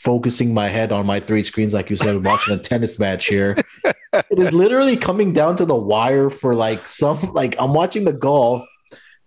[0.03, 3.57] focusing my head on my three screens, like you said, watching a tennis match here.
[3.85, 8.13] it is literally coming down to the wire for like some like I'm watching the
[8.13, 8.67] golf.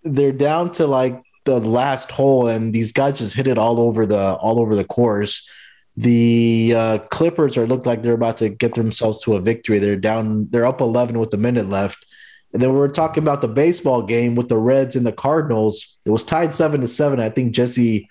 [0.04, 4.06] They're down to like the last hole, and these guys just hit it all over
[4.06, 5.48] the all over the course.
[5.96, 9.78] The uh, Clippers are look like they're about to get themselves to a victory.
[9.78, 12.04] They're down, they're up 11 with a minute left.
[12.52, 16.00] And then we are talking about the baseball game with the Reds and the Cardinals.
[16.04, 17.20] It was tied seven to seven.
[17.20, 18.10] I think Jesse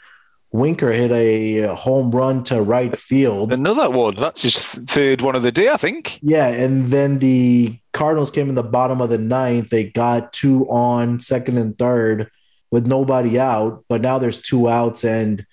[0.52, 3.52] Winker hit a home run to right field.
[3.52, 4.16] Another one.
[4.16, 6.18] That's his third one of the day, I think.
[6.22, 9.70] Yeah, and then the Cardinals came in the bottom of the ninth.
[9.70, 12.30] They got two on second and third
[12.70, 15.46] with nobody out, but now there's two outs and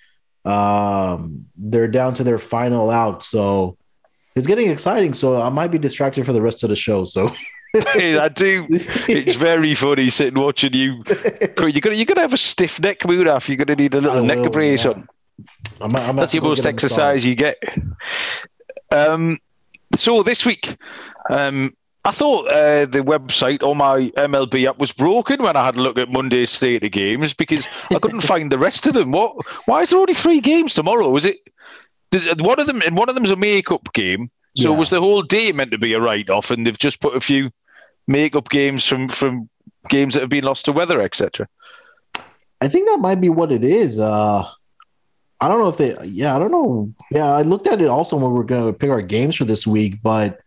[0.44, 3.22] um, they're down to their final out.
[3.22, 3.78] So
[4.36, 5.14] it's getting exciting.
[5.14, 7.06] So I might be distracted for the rest of the show.
[7.06, 7.34] So
[7.74, 8.66] I do.
[8.70, 11.04] It's very funny sitting watching you.
[11.06, 13.48] You're gonna you're gonna have a stiff neck, Munaf.
[13.48, 14.92] You're gonna need a little neck brace yeah.
[14.92, 15.08] on.
[15.80, 17.56] I'm, I'm That's your most exercise you get.
[18.90, 19.38] Um,
[19.94, 20.76] so this week,
[21.30, 25.76] um, I thought uh, the website or my MLB app was broken when I had
[25.76, 29.12] a look at Monday's state of games because I couldn't find the rest of them.
[29.12, 29.46] What?
[29.66, 31.14] Why is there only three games tomorrow?
[31.16, 31.38] Is it?
[32.40, 34.28] one of them and one of them's a makeup game.
[34.56, 34.78] So yeah.
[34.78, 37.50] was the whole day meant to be a write-off, and they've just put a few
[38.06, 39.48] makeup games from from
[39.88, 41.46] games that have been lost to weather, etc.
[42.60, 43.98] I think that might be what it is.
[43.98, 44.46] Uh,
[45.40, 45.96] I don't know if they.
[46.06, 46.92] Yeah, I don't know.
[47.10, 49.44] Yeah, I looked at it also when we are going to pick our games for
[49.44, 50.40] this week, but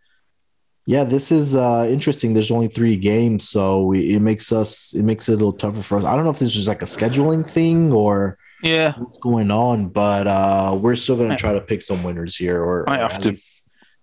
[0.86, 2.34] yeah, this is uh, interesting.
[2.34, 5.82] There's only three games, so we, it makes us it makes it a little tougher
[5.82, 6.04] for us.
[6.04, 9.88] I don't know if this was like a scheduling thing or yeah, what's going on,
[9.88, 12.62] but uh, we're still going to try to pick some winners here.
[12.62, 13.36] Or I have to.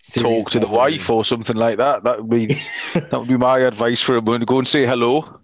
[0.04, 2.04] Talk to the wife or something like that.
[2.04, 2.62] That would be
[2.94, 4.42] that would be my advice for a him.
[4.46, 5.42] Go and say hello.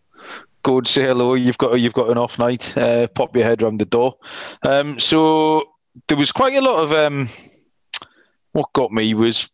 [0.63, 1.35] Go and say hello.
[1.35, 2.75] You've got you've got an off night.
[2.77, 4.13] Uh, pop your head around the door.
[4.63, 5.63] Um, so
[6.07, 7.27] there was quite a lot of um,
[8.53, 9.49] what got me was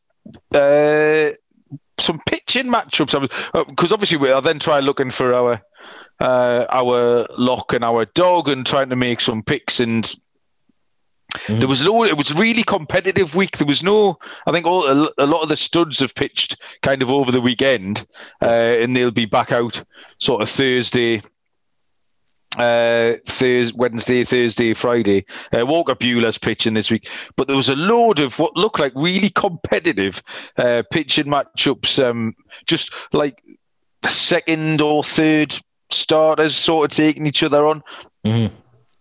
[0.54, 1.32] uh,
[2.00, 3.14] some pitching matchups.
[3.14, 5.62] I was because uh, obviously I then tried looking for our
[6.22, 10.14] uh, our lock and our dog and trying to make some picks and.
[11.34, 11.60] Mm-hmm.
[11.60, 12.04] There was no.
[12.06, 13.58] It was really competitive week.
[13.58, 14.18] There was no.
[14.46, 17.42] I think all a, a lot of the studs have pitched kind of over the
[17.42, 18.06] weekend,
[18.42, 19.82] uh, and they'll be back out
[20.20, 21.22] sort of Thursday,
[22.58, 25.24] uh, Thursday, Wednesday, Thursday, Friday.
[25.52, 28.94] Uh, Walker Buehler's pitching this week, but there was a load of what looked like
[28.96, 30.22] really competitive
[30.58, 32.04] uh, pitching matchups.
[32.04, 32.36] Um,
[32.68, 33.42] just like
[34.04, 35.58] second or third
[35.90, 37.82] starters sort of taking each other on.
[38.26, 38.56] Mm-hmm.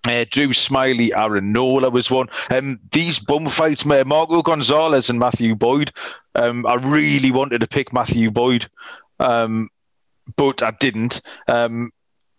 [0.09, 2.29] Uh, Drew Smyly, Aaron Nola was one.
[2.51, 5.93] Um, these bum fights, Marco Gonzalez and Matthew Boyd.
[6.35, 8.67] Um, I really wanted to pick Matthew Boyd,
[9.21, 9.69] um,
[10.37, 11.21] but I didn't.
[11.47, 11.91] Um,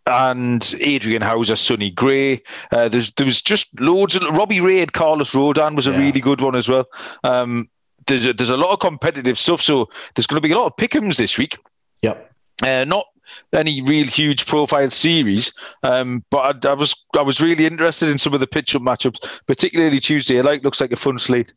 [0.05, 2.41] and Adrian Houser, Sonny Gray.
[2.71, 5.99] Uh, there's there was just loads of Robbie Ray, Carlos Rodon was a yeah.
[5.99, 6.85] really good one as well.
[7.23, 7.69] Um,
[8.07, 10.65] there's a, there's a lot of competitive stuff, so there's going to be a lot
[10.65, 11.57] of pickums this week.
[12.01, 12.31] Yep.
[12.61, 13.05] Uh, not
[13.53, 15.53] any real huge profile series,
[15.83, 18.81] um, but I, I, was I was really interested in some of the pitch up
[18.83, 20.37] matchups, particularly Tuesday.
[20.37, 21.53] It like looks like a fun slate.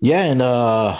[0.00, 0.98] Yeah, and uh,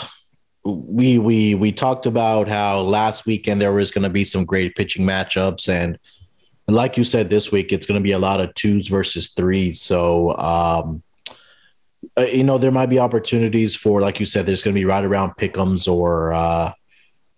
[0.65, 4.77] we we we talked about how last weekend there was going to be some great
[4.77, 5.99] pitching matchups, and
[6.69, 9.81] like you said, this week it's going to be a lot of twos versus threes.
[9.81, 11.03] So, um,
[12.17, 14.85] uh, you know, there might be opportunities for, like you said, there's going to be
[14.85, 16.73] right around pickums or, uh,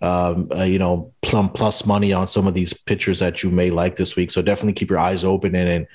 [0.02, 3.70] um, uh, you know, plum plus money on some of these pitchers that you may
[3.70, 4.30] like this week.
[4.30, 5.86] So definitely keep your eyes open and, and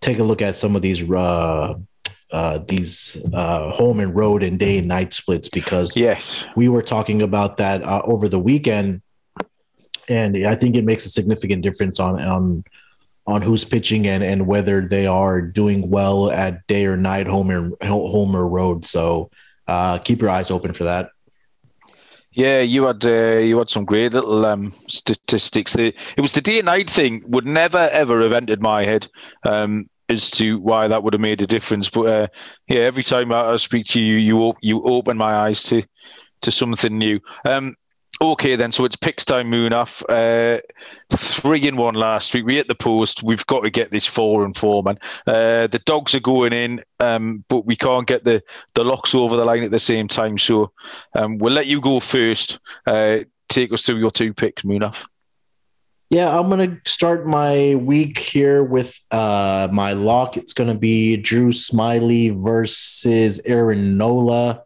[0.00, 1.74] take a look at some of these uh,
[2.32, 6.82] uh, these uh, home and road and day and night splits because yes, we were
[6.82, 9.00] talking about that uh, over the weekend,
[10.08, 12.64] and I think it makes a significant difference on on
[13.26, 17.50] on who's pitching and and whether they are doing well at day or night, home
[17.50, 18.84] or home or road.
[18.84, 19.30] So
[19.66, 21.10] uh, keep your eyes open for that.
[22.36, 25.74] Yeah, you had uh, you had some great little um, statistics.
[25.76, 29.08] It was the day and night thing would never ever have entered my head.
[29.44, 31.90] Um, as to why that would have made a difference.
[31.90, 32.26] But uh,
[32.68, 35.82] yeah, every time I, speak to you, you you open my eyes to
[36.42, 37.20] to something new.
[37.48, 37.74] Um,
[38.20, 38.72] okay, then.
[38.72, 40.02] So it's picks time, Munaf.
[40.08, 40.60] Uh,
[41.10, 42.46] three and one last week.
[42.46, 43.22] We hit the post.
[43.22, 44.98] We've got to get this four and four, man.
[45.26, 48.42] Uh, the dogs are going in, um, but we can't get the
[48.74, 50.38] the locks over the line at the same time.
[50.38, 50.72] So
[51.14, 52.60] um, we'll let you go first.
[52.86, 55.06] Uh, take us through your two picks, Munaf.
[56.08, 60.36] Yeah, I'm gonna start my week here with uh my lock.
[60.36, 64.62] It's gonna be Drew Smyly versus Aaron Nola.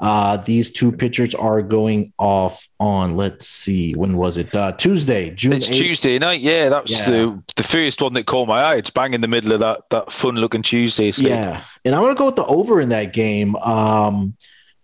[0.00, 5.30] Uh, these two pitchers are going off on let's see when was it uh, Tuesday
[5.30, 5.74] June it's 8th.
[5.74, 7.10] Tuesday night yeah that was yeah.
[7.10, 9.88] the, the first one that caught my eye it's bang in the middle of that
[9.90, 11.30] that fun looking Tuesday slate.
[11.30, 14.34] yeah and I'm gonna go with the over in that game um,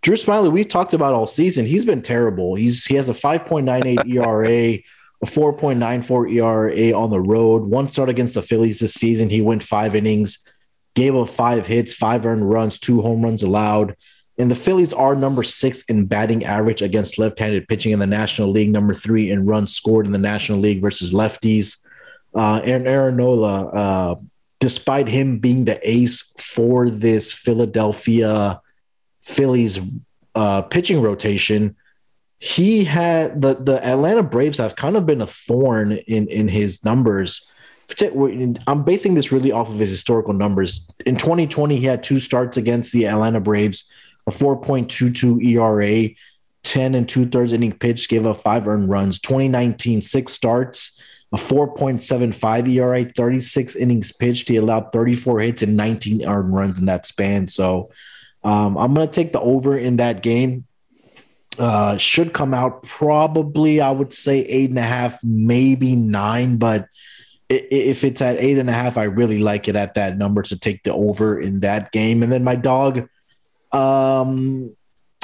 [0.01, 4.07] Drew Smyly, we've talked about all season he's been terrible he's he has a 5.98
[4.25, 4.79] ERA
[5.21, 7.63] a 4.94 ERA on the road.
[7.63, 9.29] One start against the Phillies this season.
[9.29, 10.47] He went five innings,
[10.95, 13.95] gave up five hits, five earned runs, two home runs allowed.
[14.39, 18.07] And the Phillies are number six in batting average against left handed pitching in the
[18.07, 21.85] National League, number three in runs scored in the National League versus lefties.
[22.33, 24.15] Uh, and Aaron Nola, uh,
[24.59, 28.61] despite him being the ace for this Philadelphia
[29.21, 29.79] Phillies
[30.35, 31.75] uh, pitching rotation,
[32.39, 36.85] he had the the Atlanta Braves have kind of been a thorn in in his
[36.85, 37.51] numbers.
[38.67, 40.89] I'm basing this really off of his historical numbers.
[41.07, 43.89] In 2020, he had two starts against the Atlanta Braves,
[44.29, 46.09] a 4.22 ERA,
[46.63, 49.19] 10 and two thirds inning pitch, gave up five earned runs.
[49.19, 51.01] 2019, six starts,
[51.31, 54.47] a 4.75 ERA, 36 innings pitched.
[54.47, 57.47] He allowed 34 hits and 19 earned runs in that span.
[57.47, 57.91] So
[58.43, 60.65] um, I'm going to take the over in that game.
[61.57, 66.57] Uh, should come out probably, I would say eight and a half, maybe nine.
[66.57, 66.87] But
[67.49, 70.57] if it's at eight and a half, I really like it at that number to
[70.57, 72.23] take the over in that game.
[72.23, 73.09] And then my dog,
[73.71, 74.75] um,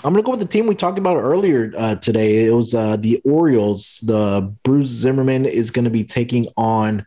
[0.04, 2.46] I'm gonna go with the team we talked about earlier uh, today.
[2.46, 4.00] It was uh, the Orioles.
[4.04, 7.06] The Bruce Zimmerman is going to be taking on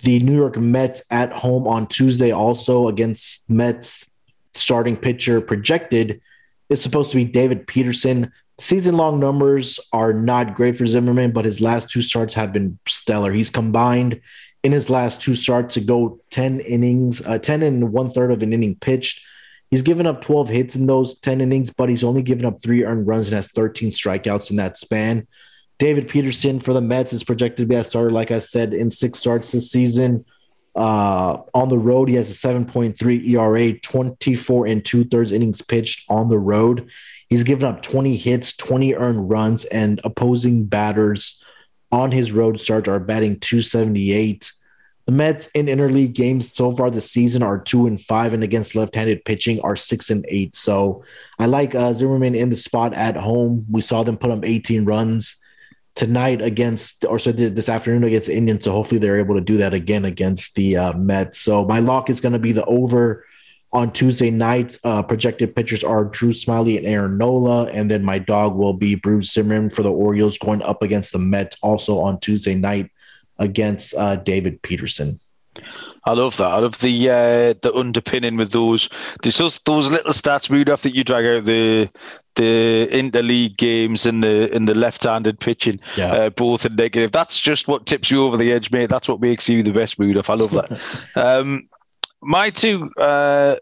[0.00, 4.14] the New York Mets at home on Tuesday, also against Mets
[4.54, 6.20] starting pitcher projected
[6.68, 8.32] is supposed to be David Peterson.
[8.58, 12.78] Season long numbers are not great for Zimmerman, but his last two starts have been
[12.86, 13.32] stellar.
[13.32, 14.20] He's combined
[14.64, 18.42] in his last two starts to go 10 innings, uh, 10 and one third of
[18.42, 19.24] an inning pitched.
[19.70, 22.84] He's given up 12 hits in those 10 innings, but he's only given up three
[22.84, 25.26] earned runs and has 13 strikeouts in that span.
[25.78, 28.90] David Peterson for the Mets is projected to be a starter, like I said, in
[28.90, 30.24] six starts this season.
[30.74, 36.04] Uh, on the road, he has a 7.3 ERA, 24 and two thirds innings pitched
[36.08, 36.90] on the road.
[37.28, 41.42] He's given up 20 hits, 20 earned runs, and opposing batters
[41.92, 44.52] on his road start are batting 278.
[45.08, 48.74] The Mets in interleague games so far this season are two and five, and against
[48.74, 50.54] left-handed pitching are six and eight.
[50.54, 51.02] So
[51.38, 53.64] I like uh, Zimmerman in the spot at home.
[53.70, 55.42] We saw them put up 18 runs
[55.94, 58.64] tonight against, or so this afternoon against Indians.
[58.64, 61.38] So hopefully they're able to do that again against the uh, Mets.
[61.38, 63.24] So my lock is going to be the over
[63.72, 64.78] on Tuesday night.
[64.84, 68.94] Uh, projected pitchers are Drew Smyly and Aaron Nola, and then my dog will be
[68.94, 72.90] Bruce Zimmerman for the Orioles going up against the Mets also on Tuesday night
[73.38, 75.20] against uh, David Peterson.
[76.04, 76.46] I love that.
[76.46, 78.88] I love the uh, the underpinning with those.
[79.22, 81.88] Just those little stats, Rudolph, that you drag out the
[82.36, 86.12] the interleague games and the in the left-handed pitching, yeah.
[86.12, 87.12] uh, both in negative.
[87.12, 88.88] That's just what tips you over the edge, mate.
[88.88, 90.30] That's what makes you the best, Rudolph.
[90.30, 91.04] I love that.
[91.16, 91.68] um,
[92.22, 93.56] my two uh,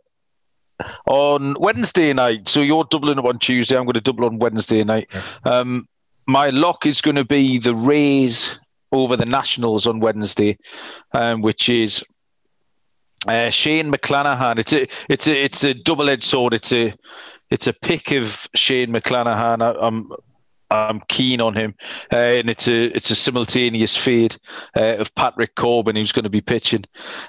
[1.06, 2.48] on Wednesday night.
[2.48, 3.76] So you're doubling up on Tuesday.
[3.76, 5.08] I'm going to double on Wednesday night.
[5.44, 5.88] Um,
[6.26, 8.58] my lock is going to be the Rays
[8.92, 10.58] over the Nationals on Wednesday,
[11.12, 12.04] um, which is
[13.26, 14.58] uh, Shane McClanahan.
[14.58, 16.54] It's a it's a it's a double edged sword.
[16.54, 16.94] It's a
[17.50, 19.62] it's a pick of Shane McClanahan.
[19.62, 20.10] I, am
[20.70, 21.74] I'm keen on him,
[22.12, 24.36] uh, and it's a it's a simultaneous fade
[24.76, 26.84] uh, of Patrick Corbin, who's going to be pitching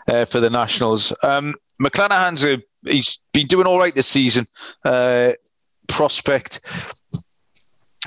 [0.08, 1.14] uh, for the Nationals.
[1.24, 4.48] Um, McClanahan's a he's been doing all right this season.
[4.84, 5.32] Uh,
[5.88, 6.60] prospect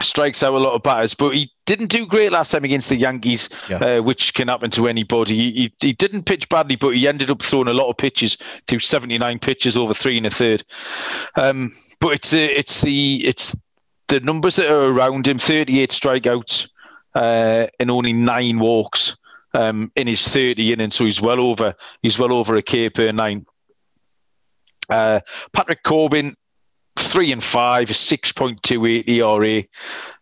[0.03, 2.96] strikes out a lot of batters, but he didn't do great last time against the
[2.96, 3.76] Yankees, yeah.
[3.76, 5.34] uh, which can happen to anybody.
[5.34, 8.36] He, he, he, didn't pitch badly, but he ended up throwing a lot of pitches,
[8.66, 10.62] to 79 pitches over three and a third.
[11.36, 13.57] Um, but it's uh, it's the it's
[14.09, 16.68] the numbers that are around him 38 strikeouts
[17.14, 19.16] uh, and only nine walks
[19.55, 23.12] um, in his 30 innings, so he's well over he's well over a K per
[23.12, 23.44] nine.
[24.88, 25.20] Uh,
[25.53, 26.34] Patrick Corbin,
[26.97, 29.64] three and five, 6.28 ERA,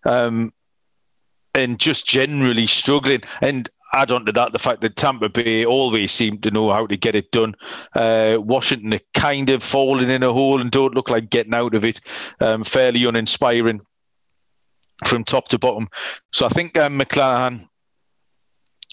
[0.04, 0.52] um,
[1.54, 3.22] and just generally struggling.
[3.40, 6.86] And add on to that the fact that Tampa Bay always seem to know how
[6.86, 7.54] to get it done.
[7.94, 11.74] Uh, Washington are kind of falling in a hole and don't look like getting out
[11.74, 12.00] of it.
[12.40, 13.80] Um, fairly uninspiring
[15.06, 15.88] from top to bottom.
[16.32, 17.02] So I think um,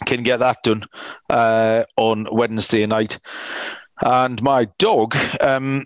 [0.06, 0.84] can get that done
[1.30, 3.20] uh, on Wednesday night.
[4.02, 5.86] And my dog, um,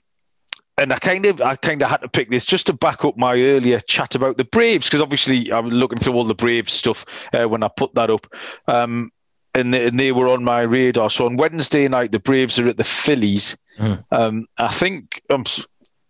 [0.79, 3.17] and I kind of I kind of had to pick this just to back up
[3.17, 7.05] my earlier chat about the Braves because obviously I'm looking through all the Braves stuff
[7.33, 8.27] uh, when I put that up,
[8.67, 9.11] um,
[9.53, 11.09] and, they, and they were on my radar.
[11.09, 13.57] So on Wednesday night, the Braves are at the Phillies.
[13.77, 14.03] Mm.
[14.11, 15.43] Um, I think I'm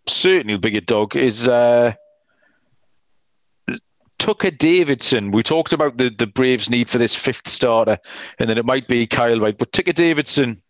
[0.06, 1.48] certainly the bigger dog is.
[1.48, 1.94] Uh,
[4.18, 5.30] Tucker Davidson.
[5.30, 7.98] We talked about the, the Braves' need for this fifth starter,
[8.38, 9.56] and then it might be Kyle Wright.
[9.56, 10.60] But Tucker Davidson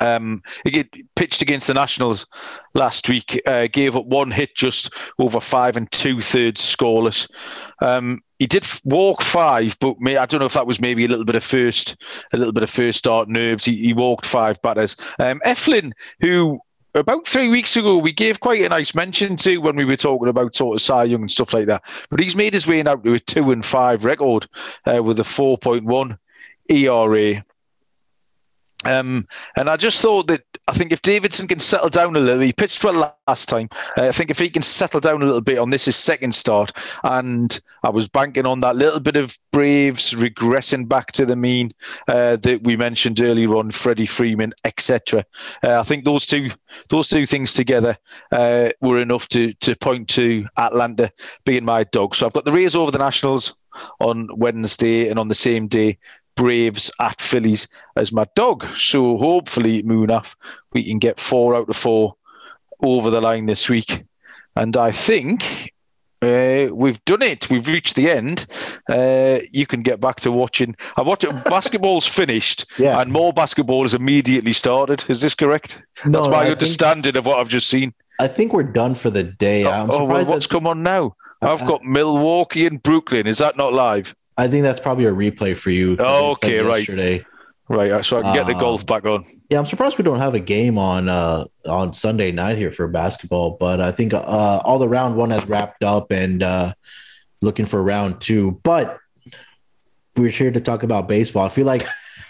[0.00, 0.84] um, he
[1.14, 2.26] pitched against the Nationals
[2.74, 7.28] last week, uh, gave up one hit just over five and two thirds scoreless.
[7.80, 11.08] Um, he did walk five, but may, I don't know if that was maybe a
[11.08, 11.96] little bit of first,
[12.32, 13.64] a little bit of first start nerves.
[13.64, 14.96] He, he walked five batters.
[15.18, 16.60] Um, Eflin, who
[16.94, 20.28] about three weeks ago we gave quite a nice mention to when we were talking
[20.28, 22.96] about sort of Cy Young and stuff like that, but he's made his way now
[22.96, 24.46] to a two and five record
[24.86, 26.18] uh, with a four point one
[26.68, 27.42] ERA.
[28.86, 29.26] Um,
[29.56, 32.52] and I just thought that I think if Davidson can settle down a little, he
[32.52, 33.68] pitched well last time.
[33.96, 36.34] Uh, I think if he can settle down a little bit on this his second
[36.34, 36.72] start,
[37.04, 41.72] and I was banking on that little bit of Braves regressing back to the mean
[42.08, 45.24] uh, that we mentioned earlier on, Freddie Freeman, etc.
[45.64, 46.50] Uh, I think those two
[46.90, 47.96] those two things together
[48.32, 51.10] uh, were enough to to point to Atlanta
[51.44, 52.14] being my dog.
[52.14, 53.54] So I've got the Rays over the Nationals
[54.00, 55.98] on Wednesday, and on the same day,
[56.36, 58.64] Braves at Phillies as my dog.
[58.76, 60.34] So hopefully, Munaf,
[60.72, 62.14] we can get four out of four
[62.82, 64.04] over the line this week.
[64.54, 65.72] And I think
[66.22, 67.50] uh, we've done it.
[67.50, 68.46] We've reached the end.
[68.88, 70.76] Uh, you can get back to watching.
[70.96, 73.00] I watch basketball's finished, yeah.
[73.00, 75.04] and more basketball has immediately started.
[75.08, 75.82] Is this correct?
[76.04, 77.92] No, That's my I understanding think, of what I've just seen.
[78.18, 79.64] I think we're done for the day.
[79.66, 81.14] Oh, oh well, what's come on now?
[81.42, 83.26] I've got Milwaukee and Brooklyn.
[83.26, 84.14] Is that not live?
[84.36, 85.96] I think that's probably a replay for you.
[85.98, 86.78] Oh, okay, right.
[86.78, 87.24] Yesterday.
[87.68, 89.24] Right, so I can get the golf back on.
[89.50, 92.86] Yeah, I'm surprised we don't have a game on uh, on Sunday night here for
[92.86, 96.74] basketball, but I think uh, all the round one has wrapped up and uh,
[97.42, 98.60] looking for round two.
[98.62, 98.98] But
[100.16, 101.44] we're here to talk about baseball.
[101.44, 101.84] I feel like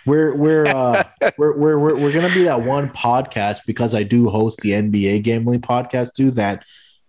[0.07, 1.03] we're we're uh,
[1.37, 5.23] we're, we're we're we're gonna be that one podcast because I do host the NBA
[5.23, 6.31] gambling podcast too.
[6.31, 6.65] That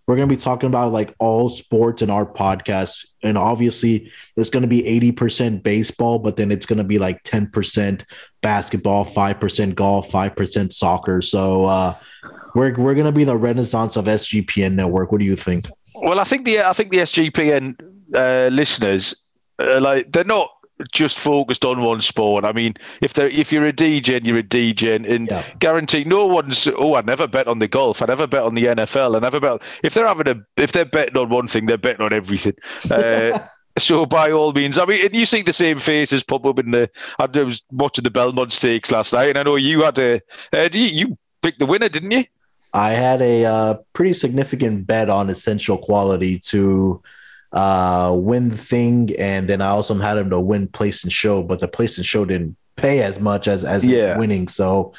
[0.08, 3.04] we're going to be talking about like all sports in our podcast.
[3.22, 4.82] And obviously, it's going to be
[5.12, 8.04] 80% baseball, but then it's going to be like 10%
[8.42, 11.20] basketball, 5% golf, 5% soccer.
[11.20, 11.94] So uh,
[12.54, 15.10] we're, we're going to be the renaissance of SGPN network.
[15.10, 15.68] What do you think?
[15.94, 17.74] Well, I think the I think the SGPN
[18.14, 19.16] uh, listeners
[19.58, 20.50] uh, like they're not
[20.92, 22.44] just focused on one sport.
[22.44, 25.44] I mean, if they if you're a DJ, you're a DJ, and yeah.
[25.58, 26.68] guarantee no one's.
[26.76, 28.02] Oh, I never bet on the golf.
[28.02, 29.16] I never bet on the NFL.
[29.16, 29.62] I never bet.
[29.82, 32.54] If they're having a, if they're betting on one thing, they're betting on everything.
[32.90, 33.38] Uh,
[33.78, 36.90] so by all means, I mean, you see the same faces pop up in the.
[37.18, 40.20] I was watching the Belmont Stakes last night, and I know you had a.
[40.52, 42.24] Uh, you, you picked the winner, didn't you?
[42.74, 47.02] I had a uh, pretty significant bet on essential quality to
[47.52, 51.42] uh, win the thing, and then I also had him to win place and show,
[51.42, 54.16] but the place and show didn't pay as much as as yeah.
[54.16, 54.48] winning.
[54.48, 54.94] So,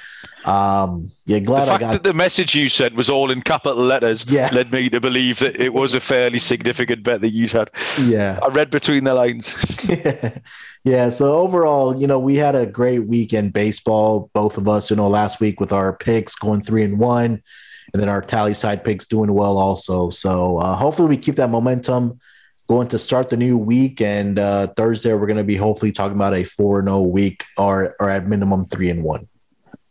[0.46, 3.42] um, yeah, glad the fact I got that the message you sent was all in
[3.42, 4.30] capital letters.
[4.30, 4.50] Yeah.
[4.52, 7.72] led me to believe that it was a fairly significant bet that you'd had.
[8.02, 9.56] Yeah, I read between the lines.
[10.84, 11.10] yeah.
[11.10, 14.30] So overall, you know, we had a great week in baseball.
[14.34, 17.42] Both of us, you know, last week with our picks going three and one.
[17.92, 20.12] And then our Tallysight picks doing well also.
[20.12, 22.20] So uh, hopefully we keep that momentum
[22.70, 24.00] going to start the new week.
[24.00, 27.44] And uh, Thursday, we're going to be hopefully talking about a 4 and 0 week
[27.58, 29.28] or, or at minimum 3 and 1.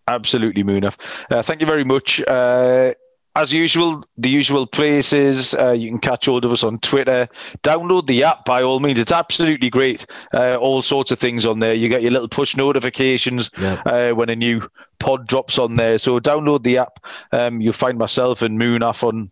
[0.06, 0.96] Absolutely, Munaf.
[1.30, 2.22] Uh, thank you very much.
[2.26, 2.94] Uh,
[3.36, 5.54] as usual, the usual places.
[5.54, 7.28] Uh, you can catch hold of us on Twitter.
[7.62, 8.98] Download the app by all means.
[8.98, 10.06] It's absolutely great.
[10.34, 11.74] Uh, all sorts of things on there.
[11.74, 13.82] You get your little push notifications yeah.
[13.86, 14.68] uh, when a new
[14.98, 15.98] pod drops on there.
[15.98, 16.98] So download the app.
[17.30, 19.30] Um, you'll find myself and Munaf on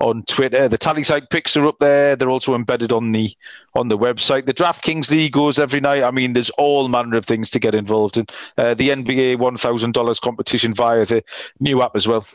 [0.00, 0.68] on Twitter.
[0.68, 2.16] The Tallysight picks are up there.
[2.16, 3.30] They're also embedded on the
[3.74, 4.46] on the website.
[4.46, 6.02] The DraftKings League goes every night.
[6.02, 8.26] I mean, there's all manner of things to get involved in.
[8.58, 11.22] Uh, the NBA one thousand dollars competition via the
[11.60, 12.26] new app as well.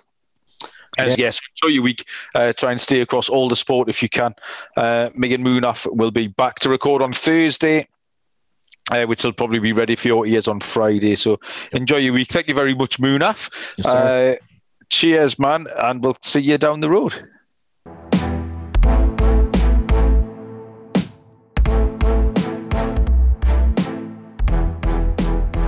[0.97, 1.15] Yeah.
[1.17, 2.05] yes, enjoy your week.
[2.35, 4.35] Uh, try and stay across all the sport if you can.
[4.75, 7.87] Uh, Megan Munaf will be back to record on Thursday.
[8.91, 11.15] Uh, which will probably be ready for your ears on Friday.
[11.15, 11.39] So
[11.71, 12.29] enjoy your week.
[12.29, 13.49] Thank you very much, Munaf.
[13.77, 14.35] Yes, uh,
[14.89, 17.25] cheers, man, and we'll see you down the road.